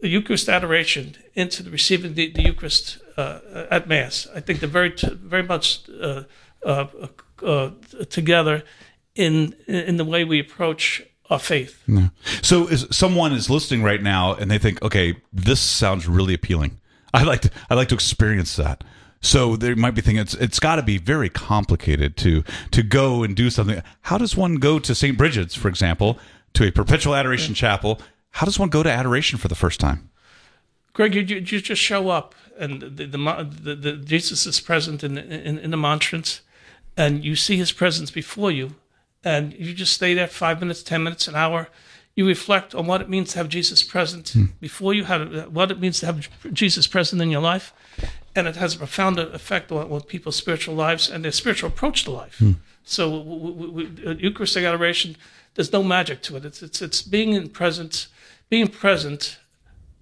[0.00, 4.26] the Eucharist adoration into the receiving the, the Eucharist uh, at Mass.
[4.34, 6.24] I think they're very, t- very much uh,
[6.64, 6.86] uh,
[7.42, 7.70] uh,
[8.10, 8.64] together
[9.14, 11.82] in in the way we approach our faith.
[12.42, 16.80] So, is someone is listening right now and they think, okay, this sounds really appealing.
[17.14, 18.84] I like to, I like to experience that.
[19.20, 23.22] So they might be thinking it's it's got to be very complicated to to go
[23.22, 23.82] and do something.
[24.02, 25.16] How does one go to St.
[25.16, 26.18] Bridget's, for example,
[26.54, 28.00] to a perpetual adoration chapel?
[28.32, 30.10] How does one go to adoration for the first time?
[30.92, 33.18] Greg, you, you, you just show up, and the, the,
[33.60, 36.40] the, the Jesus is present in, in in the monstrance,
[36.96, 38.74] and you see His presence before you,
[39.24, 41.68] and you just stay there five minutes, ten minutes, an hour.
[42.14, 44.44] You reflect on what it means to have Jesus present hmm.
[44.58, 47.74] before you, how to, what it means to have Jesus present in your life,
[48.36, 52.04] and it has a profound effect on, on people's spiritual lives and their spiritual approach
[52.04, 52.42] to life.
[52.84, 55.16] So, w- w- w- uh, Eucharistic adoration,
[55.54, 56.44] there's no magic to it.
[56.44, 58.08] It's it's it's being in presence,
[58.48, 59.38] being present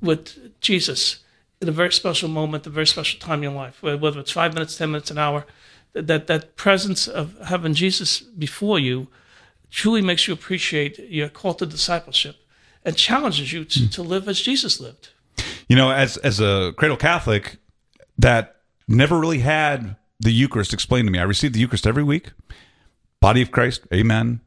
[0.03, 1.25] with Jesus
[1.63, 4.53] in a very special moment, a very special time in your life, whether it's five
[4.53, 5.47] minutes, ten minutes, an hour.
[5.95, 9.07] That that, presence of having Jesus before you
[9.71, 12.37] truly makes you appreciate your call to discipleship
[12.85, 15.11] and challenges you to, to live as Jesus lived.
[15.69, 17.57] You know, as as a cradle Catholic
[18.19, 18.57] that
[18.89, 21.19] never really had the Eucharist explained to me.
[21.19, 22.31] I received the Eucharist every week.
[23.21, 24.41] Body of Christ, amen.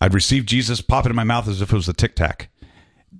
[0.00, 2.48] I'd receive Jesus, pop it in my mouth as if it was a tic tac.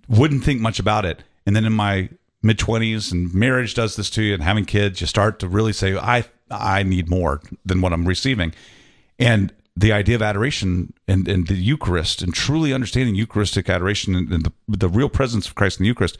[0.09, 1.23] Wouldn't think much about it.
[1.47, 2.11] And then in my
[2.43, 5.73] mid twenties and marriage does this to you and having kids, you start to really
[5.73, 8.53] say, I I need more than what I'm receiving.
[9.19, 14.31] And the idea of adoration and, and the Eucharist and truly understanding Eucharistic adoration and,
[14.31, 16.19] and the, the real presence of Christ in the Eucharist,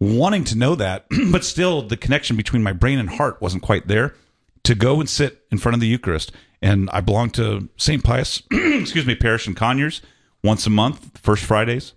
[0.00, 3.88] wanting to know that, but still the connection between my brain and heart wasn't quite
[3.88, 4.14] there
[4.64, 6.32] to go and sit in front of the Eucharist.
[6.60, 8.02] And I belong to St.
[8.02, 10.02] Pius, excuse me, parish in Conyers
[10.42, 11.94] once a month, first Fridays.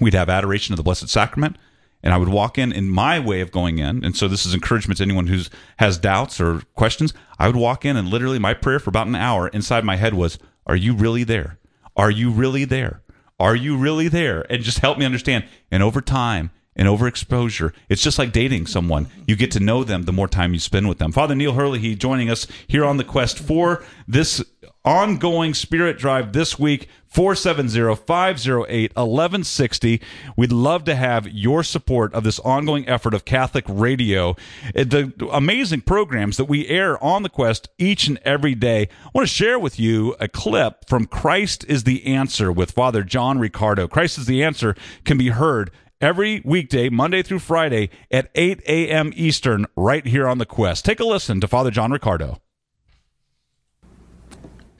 [0.00, 1.56] We'd have adoration of the Blessed Sacrament.
[2.04, 4.04] And I would walk in in my way of going in.
[4.04, 7.14] And so this is encouragement to anyone who's has doubts or questions.
[7.38, 10.14] I would walk in and literally my prayer for about an hour inside my head
[10.14, 11.58] was, Are you really there?
[11.96, 13.02] Are you really there?
[13.38, 14.44] Are you really there?
[14.50, 15.44] And just help me understand.
[15.70, 19.08] And over time and overexposure, it's just like dating someone.
[19.26, 21.12] You get to know them the more time you spend with them.
[21.12, 24.42] Father Neil Herlihy, he joining us here on the quest for this
[24.84, 30.02] ongoing spirit drive this week 470-508-1160
[30.36, 34.30] we'd love to have your support of this ongoing effort of catholic radio.
[34.74, 38.88] Uh, the amazing programs that we air on the quest each and every day.
[39.04, 43.04] I want to share with you a clip from christ is the answer with father
[43.04, 43.86] john riccardo.
[43.86, 45.70] Christ is the answer can be heard
[46.02, 51.00] every weekday monday through friday at 8 a.m eastern right here on the quest take
[51.00, 52.38] a listen to father john riccardo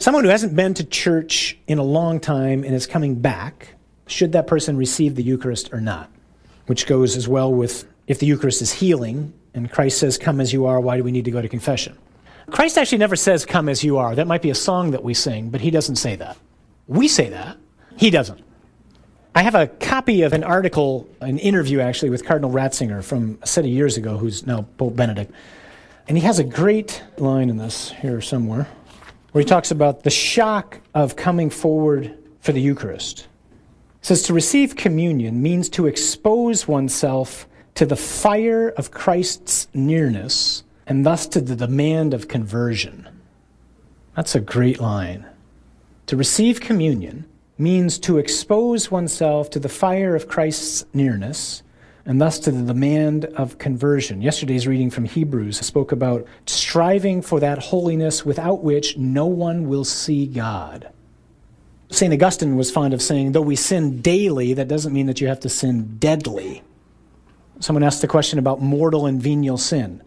[0.03, 3.77] Someone who hasn't been to church in a long time and is coming back,
[4.09, 6.11] should that person receive the Eucharist or not?
[6.67, 10.53] Which goes as well with if the Eucharist is healing and Christ says, Come as
[10.53, 11.97] you are, why do we need to go to confession?
[12.51, 14.17] Christ actually never says, Come as you are.
[14.17, 16.37] That might be a song that we sing, but he doesn't say that.
[16.89, 17.57] We say that,
[17.97, 18.41] he doesn't.
[19.35, 23.47] I have a copy of an article, an interview actually, with Cardinal Ratzinger from a
[23.47, 25.33] set of years ago, who's now Pope Benedict.
[26.07, 28.68] And he has a great line in this here somewhere
[29.31, 33.21] where he talks about the shock of coming forward for the Eucharist.
[33.21, 40.62] It says to receive communion means to expose oneself to the fire of Christ's nearness
[40.87, 43.09] and thus to the demand of conversion.
[44.14, 45.25] That's a great line.
[46.07, 47.25] To receive communion
[47.62, 51.62] means to expose oneself to the fire of Christ's nearness
[52.05, 54.20] and thus to the demand of conversion.
[54.20, 59.85] Yesterday's reading from Hebrews spoke about striving for that holiness without which no one will
[59.85, 60.90] see God.
[61.90, 62.12] St.
[62.12, 65.40] Augustine was fond of saying, though we sin daily, that doesn't mean that you have
[65.40, 66.62] to sin deadly.
[67.61, 70.03] Someone asked the question about mortal and venial sin.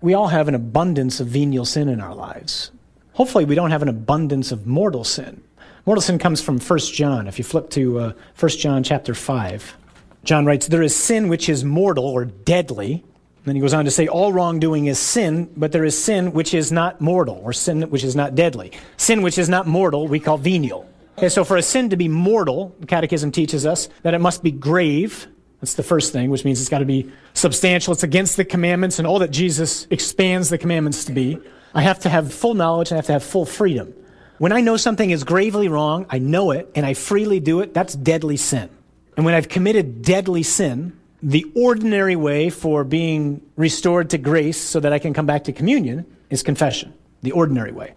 [0.00, 2.70] We all have an abundance of venial sin in our lives.
[3.14, 5.42] Hopefully, we don't have an abundance of mortal sin.
[5.84, 7.26] Mortal sin comes from 1 John.
[7.26, 9.76] If you flip to uh, 1 John chapter 5,
[10.22, 13.02] John writes, There is sin which is mortal or deadly.
[13.44, 16.54] Then he goes on to say, All wrongdoing is sin, but there is sin which
[16.54, 18.70] is not mortal, or sin which is not deadly.
[18.96, 20.88] Sin which is not mortal, we call venial.
[21.18, 24.44] Okay, so for a sin to be mortal, the Catechism teaches us that it must
[24.44, 25.26] be grave.
[25.60, 27.92] That's the first thing, which means it's got to be substantial.
[27.92, 31.40] It's against the commandments and all that Jesus expands the commandments to be.
[31.74, 33.94] I have to have full knowledge and I have to have full freedom.
[34.42, 37.72] When I know something is gravely wrong, I know it, and I freely do it,
[37.72, 38.68] that's deadly sin.
[39.16, 44.80] And when I've committed deadly sin, the ordinary way for being restored to grace so
[44.80, 47.94] that I can come back to communion is confession, the ordinary way.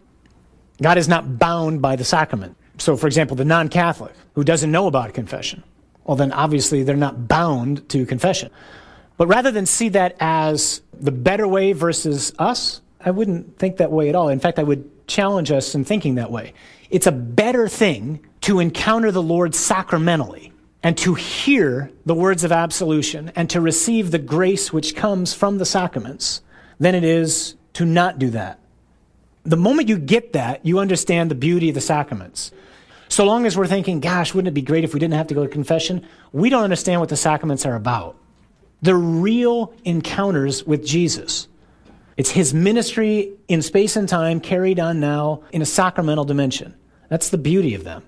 [0.79, 2.55] God is not bound by the sacrament.
[2.77, 5.63] So, for example, the non Catholic who doesn't know about confession,
[6.03, 8.51] well, then obviously they're not bound to confession.
[9.17, 13.91] But rather than see that as the better way versus us, I wouldn't think that
[13.91, 14.29] way at all.
[14.29, 16.53] In fact, I would challenge us in thinking that way.
[16.89, 22.51] It's a better thing to encounter the Lord sacramentally and to hear the words of
[22.51, 26.41] absolution and to receive the grace which comes from the sacraments
[26.79, 28.59] than it is to not do that.
[29.43, 32.51] The moment you get that, you understand the beauty of the sacraments.
[33.09, 35.35] So long as we're thinking, gosh, wouldn't it be great if we didn't have to
[35.35, 36.05] go to confession?
[36.31, 38.15] We don't understand what the sacraments are about.
[38.81, 41.47] They're real encounters with Jesus.
[42.17, 46.75] It's his ministry in space and time carried on now in a sacramental dimension.
[47.09, 48.03] That's the beauty of them.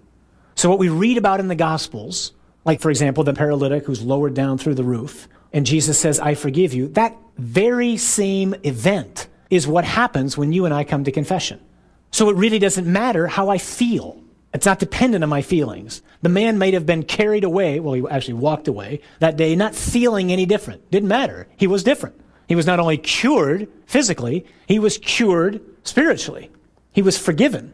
[0.56, 2.34] So, what we read about in the Gospels,
[2.66, 6.36] like for example, the paralytic who's lowered down through the roof, and Jesus says, I
[6.36, 11.12] forgive you, that very same event is what happens when you and I come to
[11.12, 11.60] confession.
[12.12, 14.24] So, it really doesn't matter how I feel.
[14.54, 16.02] It's not dependent on my feelings.
[16.22, 19.76] The man might have been carried away, well, he actually walked away that day, not
[19.76, 20.90] feeling any different.
[20.90, 21.48] Didn't matter.
[21.58, 22.20] He was different.
[22.48, 26.50] He was not only cured physically, he was cured spiritually.
[26.94, 27.74] He was forgiven.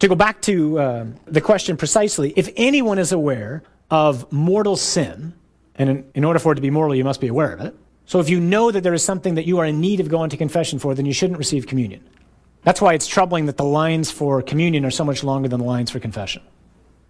[0.00, 5.34] To go back to uh, the question precisely, if anyone is aware of mortal sin,
[5.76, 7.74] and in, in order for it to be mortal, you must be aware of it.
[8.06, 10.30] So if you know that there is something that you are in need of going
[10.30, 12.06] to confession for, then you shouldn't receive communion.
[12.64, 15.66] That's why it's troubling that the lines for communion are so much longer than the
[15.66, 16.42] lines for confession.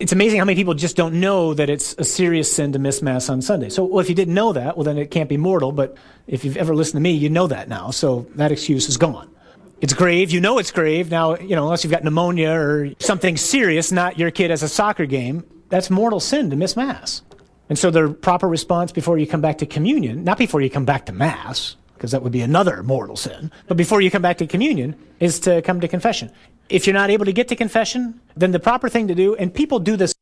[0.05, 3.01] It's amazing how many people just don't know that it's a serious sin to miss
[3.01, 3.71] Mass on Sunday.
[3.71, 5.73] So, well, if you didn't know that, well, then it can't be mortal.
[5.73, 7.91] But if you've ever listened to me, you know that now.
[7.91, 9.35] So that excuse is gone.
[9.81, 10.31] It's grave.
[10.31, 11.11] You know it's grave.
[11.11, 14.69] Now, you know, unless you've got pneumonia or something serious, not your kid has a
[14.69, 17.23] soccer game, that's mortal sin to miss Mass.
[17.71, 20.85] And so the proper response before you come back to communion, not before you come
[20.85, 23.51] back to Mass, because that would be another mortal sin.
[23.69, 26.31] But before you come back to communion is to come to confession.
[26.69, 29.53] If you're not able to get to confession, then the proper thing to do, and
[29.53, 30.15] people do this.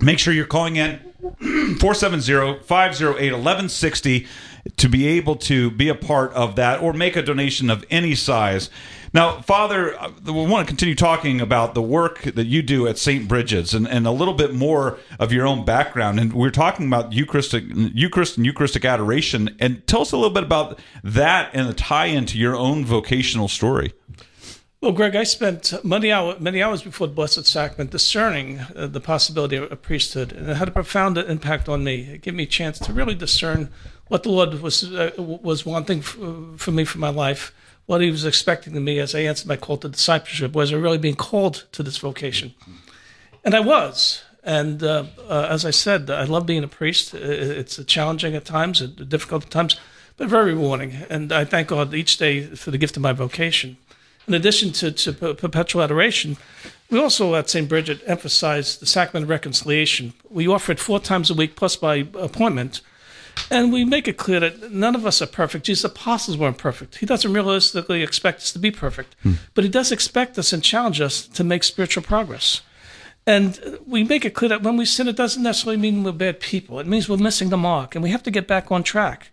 [0.01, 1.01] Make sure you're calling in
[1.41, 4.27] 470-508-1160
[4.77, 8.15] to be able to be a part of that or make a donation of any
[8.15, 8.69] size.
[9.13, 12.97] Now, Father, uh, we want to continue talking about the work that you do at
[12.97, 13.27] St.
[13.27, 16.19] Brigid's and, and a little bit more of your own background.
[16.19, 19.55] And we're talking about Eucharistic, Eucharist and Eucharistic adoration.
[19.59, 23.47] And tell us a little bit about that and the tie into your own vocational
[23.47, 23.93] story.
[24.82, 29.01] Well, Greg, I spent many, hour, many hours before the Blessed Sacrament discerning uh, the
[29.01, 32.03] possibility of a priesthood, and it had a profound impact on me.
[32.03, 33.71] It gave me a chance to really discern
[34.07, 37.53] what the Lord was uh, was wanting for, for me for my life,
[37.88, 40.53] what He was expecting of me as I answered my call to discipleship.
[40.53, 42.53] Was I really being called to this vocation?
[43.43, 44.23] And I was.
[44.45, 47.13] And uh, uh, as I said, I love being a priest.
[47.13, 49.77] It's challenging at times, difficult at times,
[50.15, 50.93] but very rewarding.
[51.09, 53.75] And I thank God each day for the gift of my vocation
[54.28, 56.38] in addition to, to perpetual adoration,
[56.89, 57.70] we also at St.
[57.70, 60.13] Brigid emphasize the sacrament of reconciliation.
[60.30, 62.82] We offer it four times a week plus by appointment.
[63.51, 65.65] And we make it clear that none of us are perfect.
[65.65, 66.97] Jesus' apostles weren't perfect.
[66.97, 69.34] He doesn't realistically expect us to be perfect, hmm.
[69.53, 72.61] but he does expect us and challenge us to make spiritual progress.
[73.26, 76.39] And we make it clear that when we sin, it doesn't necessarily mean we're bad
[76.39, 76.80] people.
[76.80, 79.30] It means we're missing the mark, and we have to get back on track.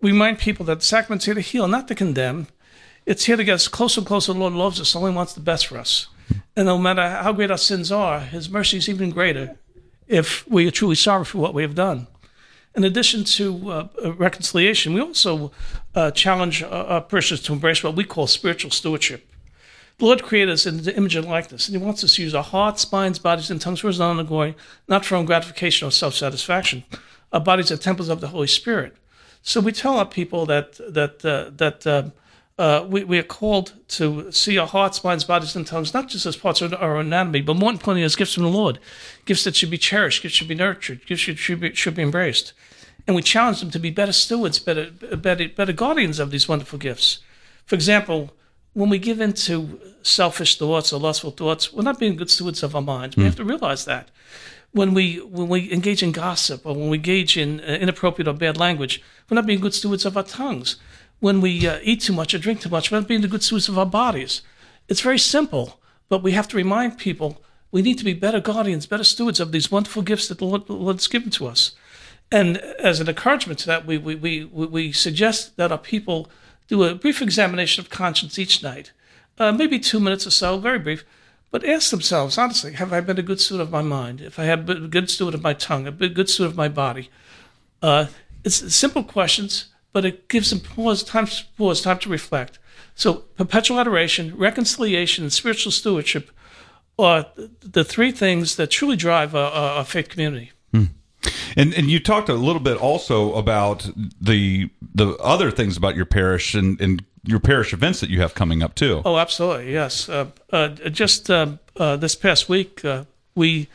[0.00, 2.48] We remind people that the sacrament's here to heal, not to condemn
[3.06, 4.32] it's here to get us closer and closer.
[4.32, 6.08] The Lord loves us, only wants the best for us.
[6.56, 9.58] And no matter how great our sins are, His mercy is even greater
[10.06, 12.06] if we are truly sorry for what we have done.
[12.74, 15.52] In addition to uh, uh reconciliation, we also
[15.94, 19.28] uh, challenge our parishioners to embrace what we call spiritual stewardship.
[19.98, 22.34] The Lord created us in the image and likeness, and He wants us to use
[22.34, 24.54] our hearts, minds, bodies, and tongues for His own glory,
[24.88, 26.84] not for own gratification or self satisfaction.
[27.32, 28.96] Our bodies are temples of the Holy Spirit.
[29.42, 32.12] So we tell our people that that uh, that
[32.62, 36.26] uh, we, we are called to see our hearts, minds, bodies, and tongues, not just
[36.26, 38.78] as parts of our anatomy, but more importantly as gifts from the Lord.
[39.24, 42.02] Gifts that should be cherished, gifts should be nurtured, gifts should, should, be, should be
[42.02, 42.52] embraced.
[43.04, 46.78] And we challenge them to be better stewards, better, better, better guardians of these wonderful
[46.78, 47.18] gifts.
[47.66, 48.30] For example,
[48.74, 52.62] when we give in to selfish thoughts or lustful thoughts, we're not being good stewards
[52.62, 53.16] of our minds.
[53.16, 53.26] We mm.
[53.26, 54.12] have to realize that.
[54.70, 58.32] When we when we engage in gossip or when we engage in uh, inappropriate or
[58.32, 60.76] bad language, we're not being good stewards of our tongues
[61.22, 63.44] when we uh, eat too much or drink too much, we're not being the good
[63.44, 64.42] stewards of our bodies.
[64.88, 68.86] It's very simple, but we have to remind people we need to be better guardians,
[68.86, 71.76] better stewards of these wonderful gifts that the Lord, has given to us.
[72.32, 76.28] And as an encouragement to that, we, we, we, we suggest that our people
[76.66, 78.90] do a brief examination of conscience each night,
[79.38, 81.04] uh, maybe two minutes or so, very brief,
[81.52, 84.20] but ask themselves honestly, have I been a good steward of my mind?
[84.20, 86.68] If I have been a good steward of my tongue, a good steward of my
[86.68, 87.10] body?
[87.80, 88.06] Uh,
[88.42, 92.58] it's simple questions but it gives them pause, time to pause, time to reflect.
[92.94, 96.30] So perpetual adoration, reconciliation, and spiritual stewardship
[96.98, 97.26] are
[97.60, 100.52] the three things that truly drive a, faith community.
[100.72, 100.84] Hmm.
[101.56, 103.88] And and you talked a little bit also about
[104.20, 108.34] the the other things about your parish and, and your parish events that you have
[108.34, 109.02] coming up too.
[109.04, 110.08] Oh, absolutely, yes.
[110.08, 113.68] Uh, uh, just uh, uh this past week, uh, we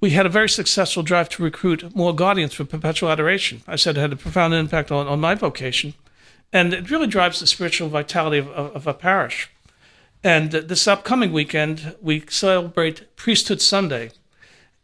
[0.00, 3.62] we had a very successful drive to recruit more guardians for perpetual adoration.
[3.66, 5.94] I said it had a profound impact on, on my vocation,
[6.52, 9.50] and it really drives the spiritual vitality of, of, of a parish.
[10.22, 14.10] And this upcoming weekend, we celebrate Priesthood Sunday.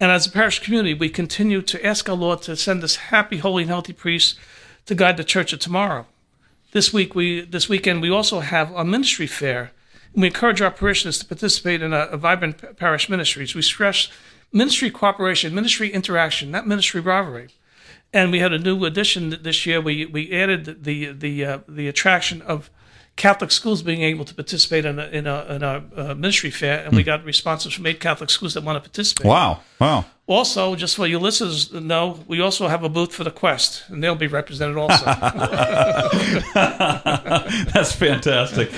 [0.00, 3.38] And as a parish community, we continue to ask our Lord to send us happy,
[3.38, 4.38] holy, and healthy priests
[4.86, 6.06] to guide the church of tomorrow.
[6.72, 9.70] This week, we this weekend, we also have a ministry fair.
[10.12, 13.54] And we encourage our parishioners to participate in a, a vibrant parish ministries.
[13.54, 14.08] We stress
[14.54, 17.48] ministry cooperation, ministry interaction, not ministry rivalry.
[18.12, 19.80] And we had a new addition this year.
[19.80, 22.70] We we added the the uh, the attraction of
[23.16, 26.84] Catholic schools being able to participate in a, in a, in a uh, ministry fair,
[26.84, 29.26] and we got responses from eight Catholic schools that want to participate.
[29.26, 29.60] Wow.
[29.80, 30.04] Wow.
[30.26, 34.02] Also, just for your listeners know, we also have a booth for the Quest, and
[34.02, 35.04] they'll be represented also.
[37.74, 38.70] That's fantastic.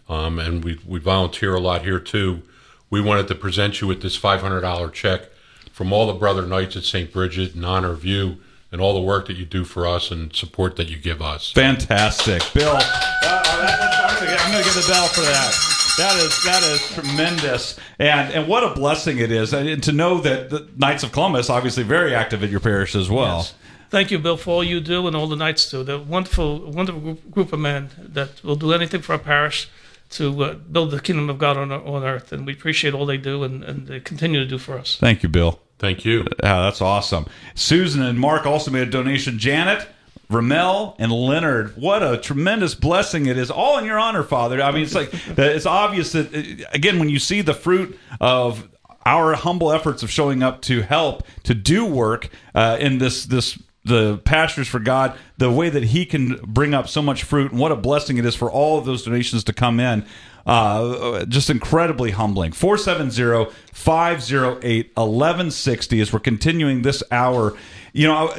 [0.09, 2.43] um, and we, we volunteer a lot here too,
[2.91, 5.31] we wanted to present you with this $500 check
[5.73, 7.13] from all the brother knights at St.
[7.13, 8.37] Brigid in honor of you
[8.71, 11.53] and all the work that you do for us and support that you give us.
[11.53, 12.77] Fantastic, Bill.
[12.77, 15.75] I'm going to give the bell for that.
[15.97, 20.19] That is that is tremendous, and and what a blessing it is, and to know
[20.23, 23.37] that the Knights of Columbus obviously very active in your parish as well.
[23.37, 23.55] Yes.
[23.91, 25.85] Thank you, Bill, for all you do and all the Knights do.
[25.85, 29.69] They're a wonderful, wonderful group of men that will do anything for our parish
[30.15, 33.17] to uh, build the kingdom of God on, on earth, and we appreciate all they
[33.17, 34.97] do and, and they continue to do for us.
[34.97, 35.61] Thank you, Bill.
[35.79, 36.21] Thank you.
[36.43, 37.27] Yeah, that's awesome.
[37.55, 39.39] Susan and Mark also made a donation.
[39.39, 39.87] Janet,
[40.31, 41.77] Ramel, and Leonard.
[41.77, 43.51] What a tremendous blessing it is.
[43.51, 44.63] All in your honor, Father.
[44.63, 46.33] I mean, it's like it's obvious that
[46.73, 48.69] again when you see the fruit of
[49.07, 53.59] our humble efforts of showing up to help to do work uh, in this this
[53.85, 57.61] the pastures for God, the way that He can bring up so much fruit, and
[57.61, 60.05] what a blessing it is for all of those donations to come in.
[60.47, 62.53] Uh, just incredibly humbling.
[62.53, 67.57] 470 508 1160 as we're continuing this hour.
[67.93, 68.35] You know,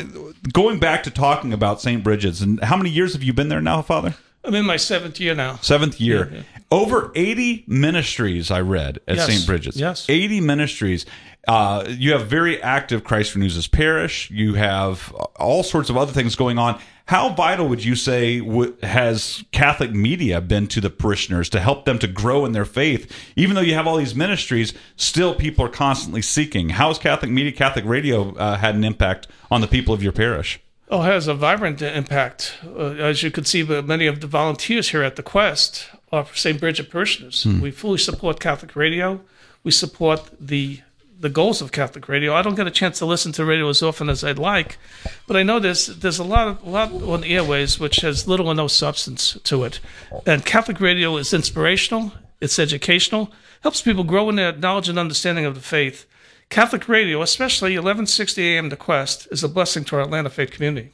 [0.54, 2.04] going back to talking about St.
[2.04, 4.14] Brigid's, and how many years have you been there now, Father?
[4.44, 5.56] I'm in my seventh year now.
[5.58, 6.30] Seventh year.
[6.32, 6.44] Yeah, yeah.
[6.72, 9.28] Over 80 ministries, I read, at Yes.
[9.28, 9.46] St.
[9.48, 9.78] Brigid's.
[9.80, 10.06] Yes.
[10.10, 11.06] 80 ministries.
[11.48, 14.30] Uh, you have very active Christ Renews Parish.
[14.32, 16.80] You have all sorts of other things going on.
[17.08, 21.86] How vital would you say w- has Catholic media been to the parishioners to help
[21.86, 23.12] them to grow in their faith?
[23.36, 26.70] Even though you have all these ministries, still people are constantly seeking.
[26.70, 30.14] How has Catholic media, Catholic radio uh, had an impact on the people of your
[30.14, 30.60] parish?
[30.90, 32.58] Oh, it has a vibrant impact.
[32.66, 36.28] Uh, as you can see, but many of the volunteers here at the Quest are
[36.34, 36.60] St.
[36.60, 37.46] Brigid parishioners.
[37.46, 39.22] We fully support Catholic radio.
[39.64, 40.82] We support the
[41.26, 42.36] the goals of Catholic radio.
[42.36, 44.78] I don't get a chance to listen to radio as often as I'd like,
[45.26, 48.28] but I know there's there's a lot of, a lot on the airways which has
[48.28, 49.80] little or no substance to it.
[50.28, 52.14] And Catholic radio is inspirational.
[52.42, 53.32] It's educational.
[53.62, 56.06] Helps people grow in their knowledge and understanding of the faith.
[56.52, 60.92] Catholic radio, especially 1160 AM The Quest, is a blessing to our Atlanta faith community.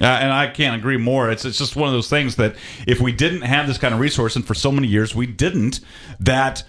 [0.00, 1.32] Uh, and I can't agree more.
[1.32, 2.54] It's it's just one of those things that
[2.86, 5.80] if we didn't have this kind of resource, and for so many years we didn't,
[6.20, 6.62] that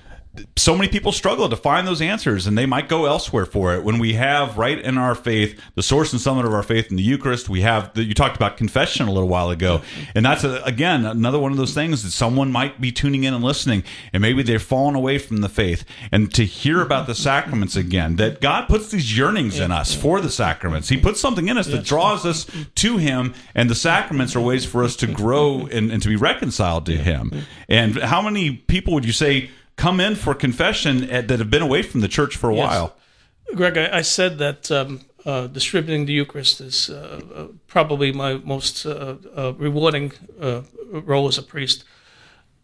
[0.56, 3.84] so many people struggle to find those answers, and they might go elsewhere for it.
[3.84, 6.98] When we have right in our faith, the source and summit of our faith in
[6.98, 9.82] the Eucharist, we have the, you talked about confession a little while ago,
[10.16, 13.34] and that's a, again another one of those things that someone might be tuning in
[13.34, 13.84] and listening,
[14.14, 18.16] and maybe they're fallen away from the faith, and to hear about the sacraments again,
[18.16, 20.90] that God puts these yearnings in us for the sacraments.
[20.90, 24.66] He puts something in us that draws us to Him, and the sacraments are ways
[24.66, 27.46] for us to grow and, and to be reconciled to Him.
[27.70, 29.50] And how many people would you say?
[29.76, 32.68] Come in for confession at, that have been away from the church for a Yes.
[32.68, 32.96] while.
[33.56, 38.36] Greg, I, I said that um, uh, distributing the Eucharist is uh, uh, probably my
[38.36, 40.62] most uh, uh, rewarding uh,
[40.92, 41.84] role as a priest.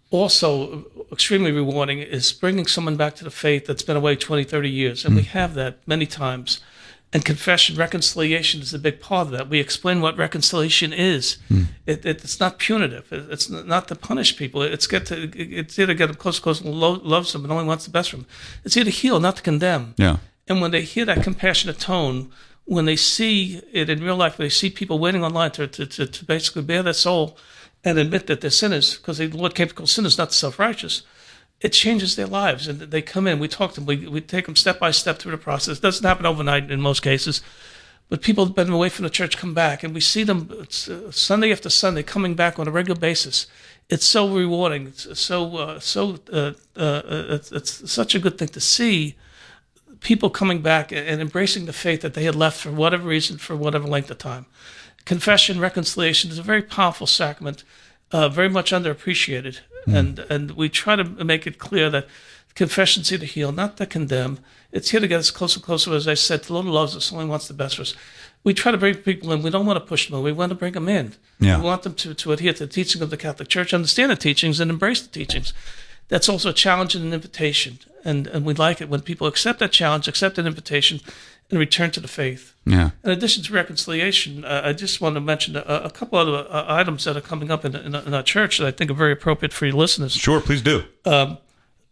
[0.09, 4.69] Also, extremely rewarding is bringing someone back to the faith that's been away 20, 30
[4.69, 5.05] years.
[5.05, 6.59] And we have that many times.
[7.13, 9.49] And confession, reconciliation is a big part of that.
[9.49, 11.37] We explain what reconciliation is.
[11.49, 11.63] Hmm.
[11.85, 13.11] It, it, it's not punitive.
[13.11, 14.61] It, it's not to punish people.
[14.61, 17.65] It's get to it's to get them close, close, and lo- loves them, and only
[17.65, 18.27] wants the best for them.
[18.63, 19.93] It's here to heal, not to condemn.
[19.97, 20.17] Yeah.
[20.47, 22.31] And when they hear that compassionate tone,
[22.65, 25.85] when they see it in real life, when they see people waiting online to, to,
[25.85, 27.37] to, to basically bare their soul
[27.83, 31.03] and admit that they're sinners, because the Lord came to call sinners, not self righteous.
[31.61, 33.39] It changes their lives, and they come in.
[33.39, 33.85] We talk to them.
[33.85, 35.77] We, we take them step by step through the process.
[35.77, 37.41] It doesn't happen overnight in most cases,
[38.09, 41.11] but people have been away from the church come back, and we see them uh,
[41.11, 43.47] Sunday after Sunday coming back on a regular basis.
[43.89, 44.87] It's so rewarding.
[44.87, 49.15] It's so uh, so uh, uh, it's, it's such a good thing to see
[49.99, 53.55] people coming back and embracing the faith that they had left for whatever reason, for
[53.55, 54.47] whatever length of time.
[55.05, 57.63] Confession, reconciliation is a very powerful sacrament,
[58.11, 59.95] uh, very much underappreciated, Hmm.
[59.95, 62.07] and and we try to make it clear that
[62.55, 64.39] confession's here to heal, not to condemn.
[64.71, 65.93] It's here to get us closer and closer.
[65.93, 67.95] As I said, the Lord loves us, only wants the best for us.
[68.43, 69.43] We try to bring people in.
[69.43, 70.23] We don't want to push them in.
[70.23, 71.13] We want to bring them in.
[71.39, 71.57] Yeah.
[71.57, 74.15] We want them to, to adhere to the teaching of the Catholic Church, understand the
[74.15, 75.53] teachings, and embrace the teachings.
[76.07, 77.79] That's also a challenge and an invitation.
[78.03, 81.01] And, and we like it when people accept that challenge, accept an invitation,
[81.51, 82.53] and return to the faith.
[82.65, 82.91] Yeah.
[83.03, 86.65] In addition to reconciliation, uh, I just want to mention a, a couple other uh,
[86.67, 89.11] items that are coming up in, in, in our church that I think are very
[89.11, 90.13] appropriate for your listeners.
[90.13, 90.85] Sure, please do.
[91.05, 91.37] Um,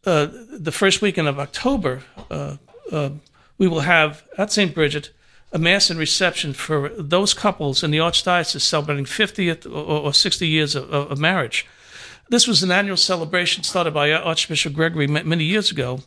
[0.06, 2.58] uh, the first weekend of October, uh,
[2.92, 3.10] uh,
[3.58, 4.74] we will have at St.
[4.74, 5.10] Brigid
[5.52, 10.48] a mass and reception for those couples in the Archdiocese celebrating 50th or, or 60
[10.48, 11.68] years of, of of marriage.
[12.30, 16.02] This was an annual celebration started by Archbishop Gregory many years ago.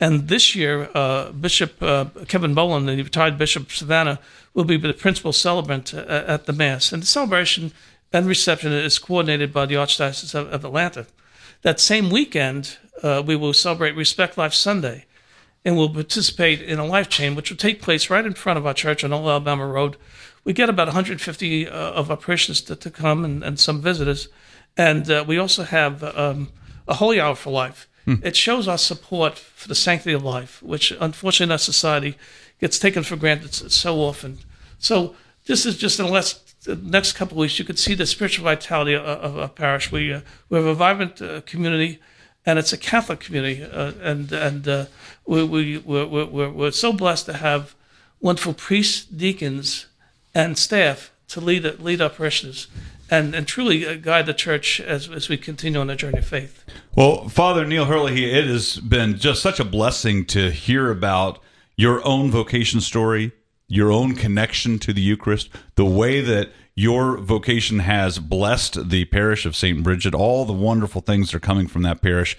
[0.00, 4.18] And this year, uh, Bishop uh, Kevin Boland, the retired Bishop of Savannah,
[4.52, 6.92] will be the principal celebrant uh, at the Mass.
[6.92, 7.72] And the celebration
[8.12, 11.06] and reception is coordinated by the Archdiocese of, Atlanta.
[11.62, 15.06] That same weekend, uh, we will celebrate Respect Life Sunday,
[15.64, 18.66] and we'll participate in a life chain, which will take place right in front of
[18.66, 19.96] our church on Old Alabama Road.
[20.44, 24.28] We get about 150 uh, of our parishioners to, to come and, and some visitors.
[24.76, 26.50] And uh, we also have um,
[26.86, 27.88] a Holy Hour for Life.
[28.22, 32.16] It shows our support for the sanctity of life, which unfortunately in our society
[32.60, 34.38] gets taken for granted so often.
[34.78, 35.14] So
[35.46, 38.06] this is just in the last the next couple of weeks, you could see the
[38.06, 39.92] spiritual vitality of, our parish.
[39.92, 42.00] We uh, we have a vibrant uh, community,
[42.44, 44.86] and it's a Catholic community, uh, and and uh,
[45.26, 47.74] we we we're, we're, we're, we're so blessed to have
[48.20, 49.86] wonderful priests, deacons,
[50.34, 52.66] and staff to lead lead our parishioners,
[53.10, 56.26] and and truly uh, guide the church as as we continue on the journey of
[56.26, 56.64] faith.
[56.96, 61.40] Well, Father Neil Herlihy, it has been just such a blessing to hear about
[61.76, 63.32] your own vocation story,
[63.68, 69.46] your own connection to the Eucharist, the way that your vocation has blessed the parish
[69.46, 69.82] of St.
[69.82, 72.36] Brigid, all the wonderful things that are coming from that parish.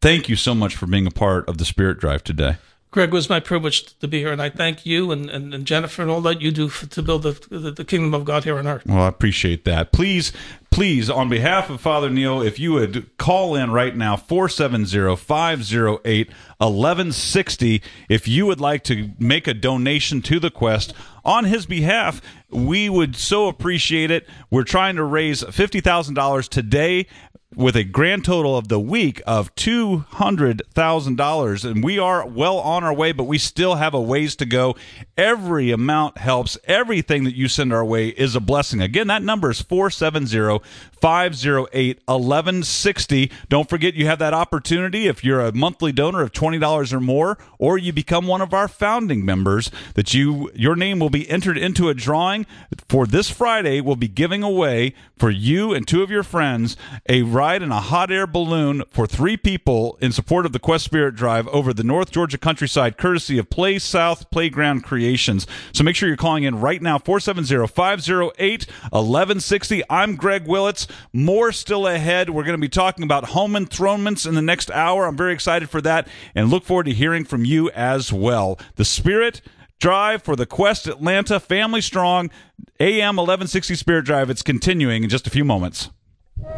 [0.00, 2.56] Thank you so much for being a part of the Spirit Drive today.
[2.92, 5.64] Greg, it was my privilege to be here, and I thank you and, and, and
[5.64, 8.44] Jennifer and all that you do for, to build the, the the kingdom of God
[8.44, 8.84] here on earth.
[8.84, 9.92] Well, I appreciate that.
[9.92, 10.30] Please,
[10.70, 16.28] please, on behalf of Father Neil, if you would call in right now, 470 508
[16.28, 20.92] 1160, if you would like to make a donation to the quest
[21.24, 22.20] on his behalf,
[22.50, 24.28] we would so appreciate it.
[24.50, 27.06] We're trying to raise $50,000 today
[27.54, 31.70] with a grand total of the week of $200,000.
[31.70, 34.76] And we are well on our way, but we still have a ways to go.
[35.16, 36.58] Every amount helps.
[36.64, 38.80] Everything that you send our way is a blessing.
[38.80, 40.60] Again, that number is 470
[41.00, 43.30] 508 1160.
[43.48, 47.38] Don't forget you have that opportunity if you're a monthly donor of $20 or more,
[47.58, 51.58] or you become one of our founding members, that you your name will be entered
[51.58, 52.46] into a drawing
[52.88, 53.80] for this Friday.
[53.80, 56.76] We'll be giving away for you and two of your friends
[57.08, 60.84] a ride in a hot air balloon for three people in support of the Quest
[60.84, 65.44] Spirit Drive over the North Georgia countryside, courtesy of Play South Playground Creations.
[65.72, 69.82] So make sure you're calling in right now, 470 508 1160.
[69.90, 70.86] I'm Greg Willits.
[71.12, 72.30] More still ahead.
[72.30, 75.06] We're going to be talking about home enthronements in the next hour.
[75.06, 78.56] I'm very excited for that and look forward to hearing from you as well.
[78.76, 79.40] The Spirit
[79.80, 82.30] Drive for the Quest Atlanta Family Strong
[82.78, 84.30] AM 1160 Spirit Drive.
[84.30, 85.90] It's continuing in just a few moments.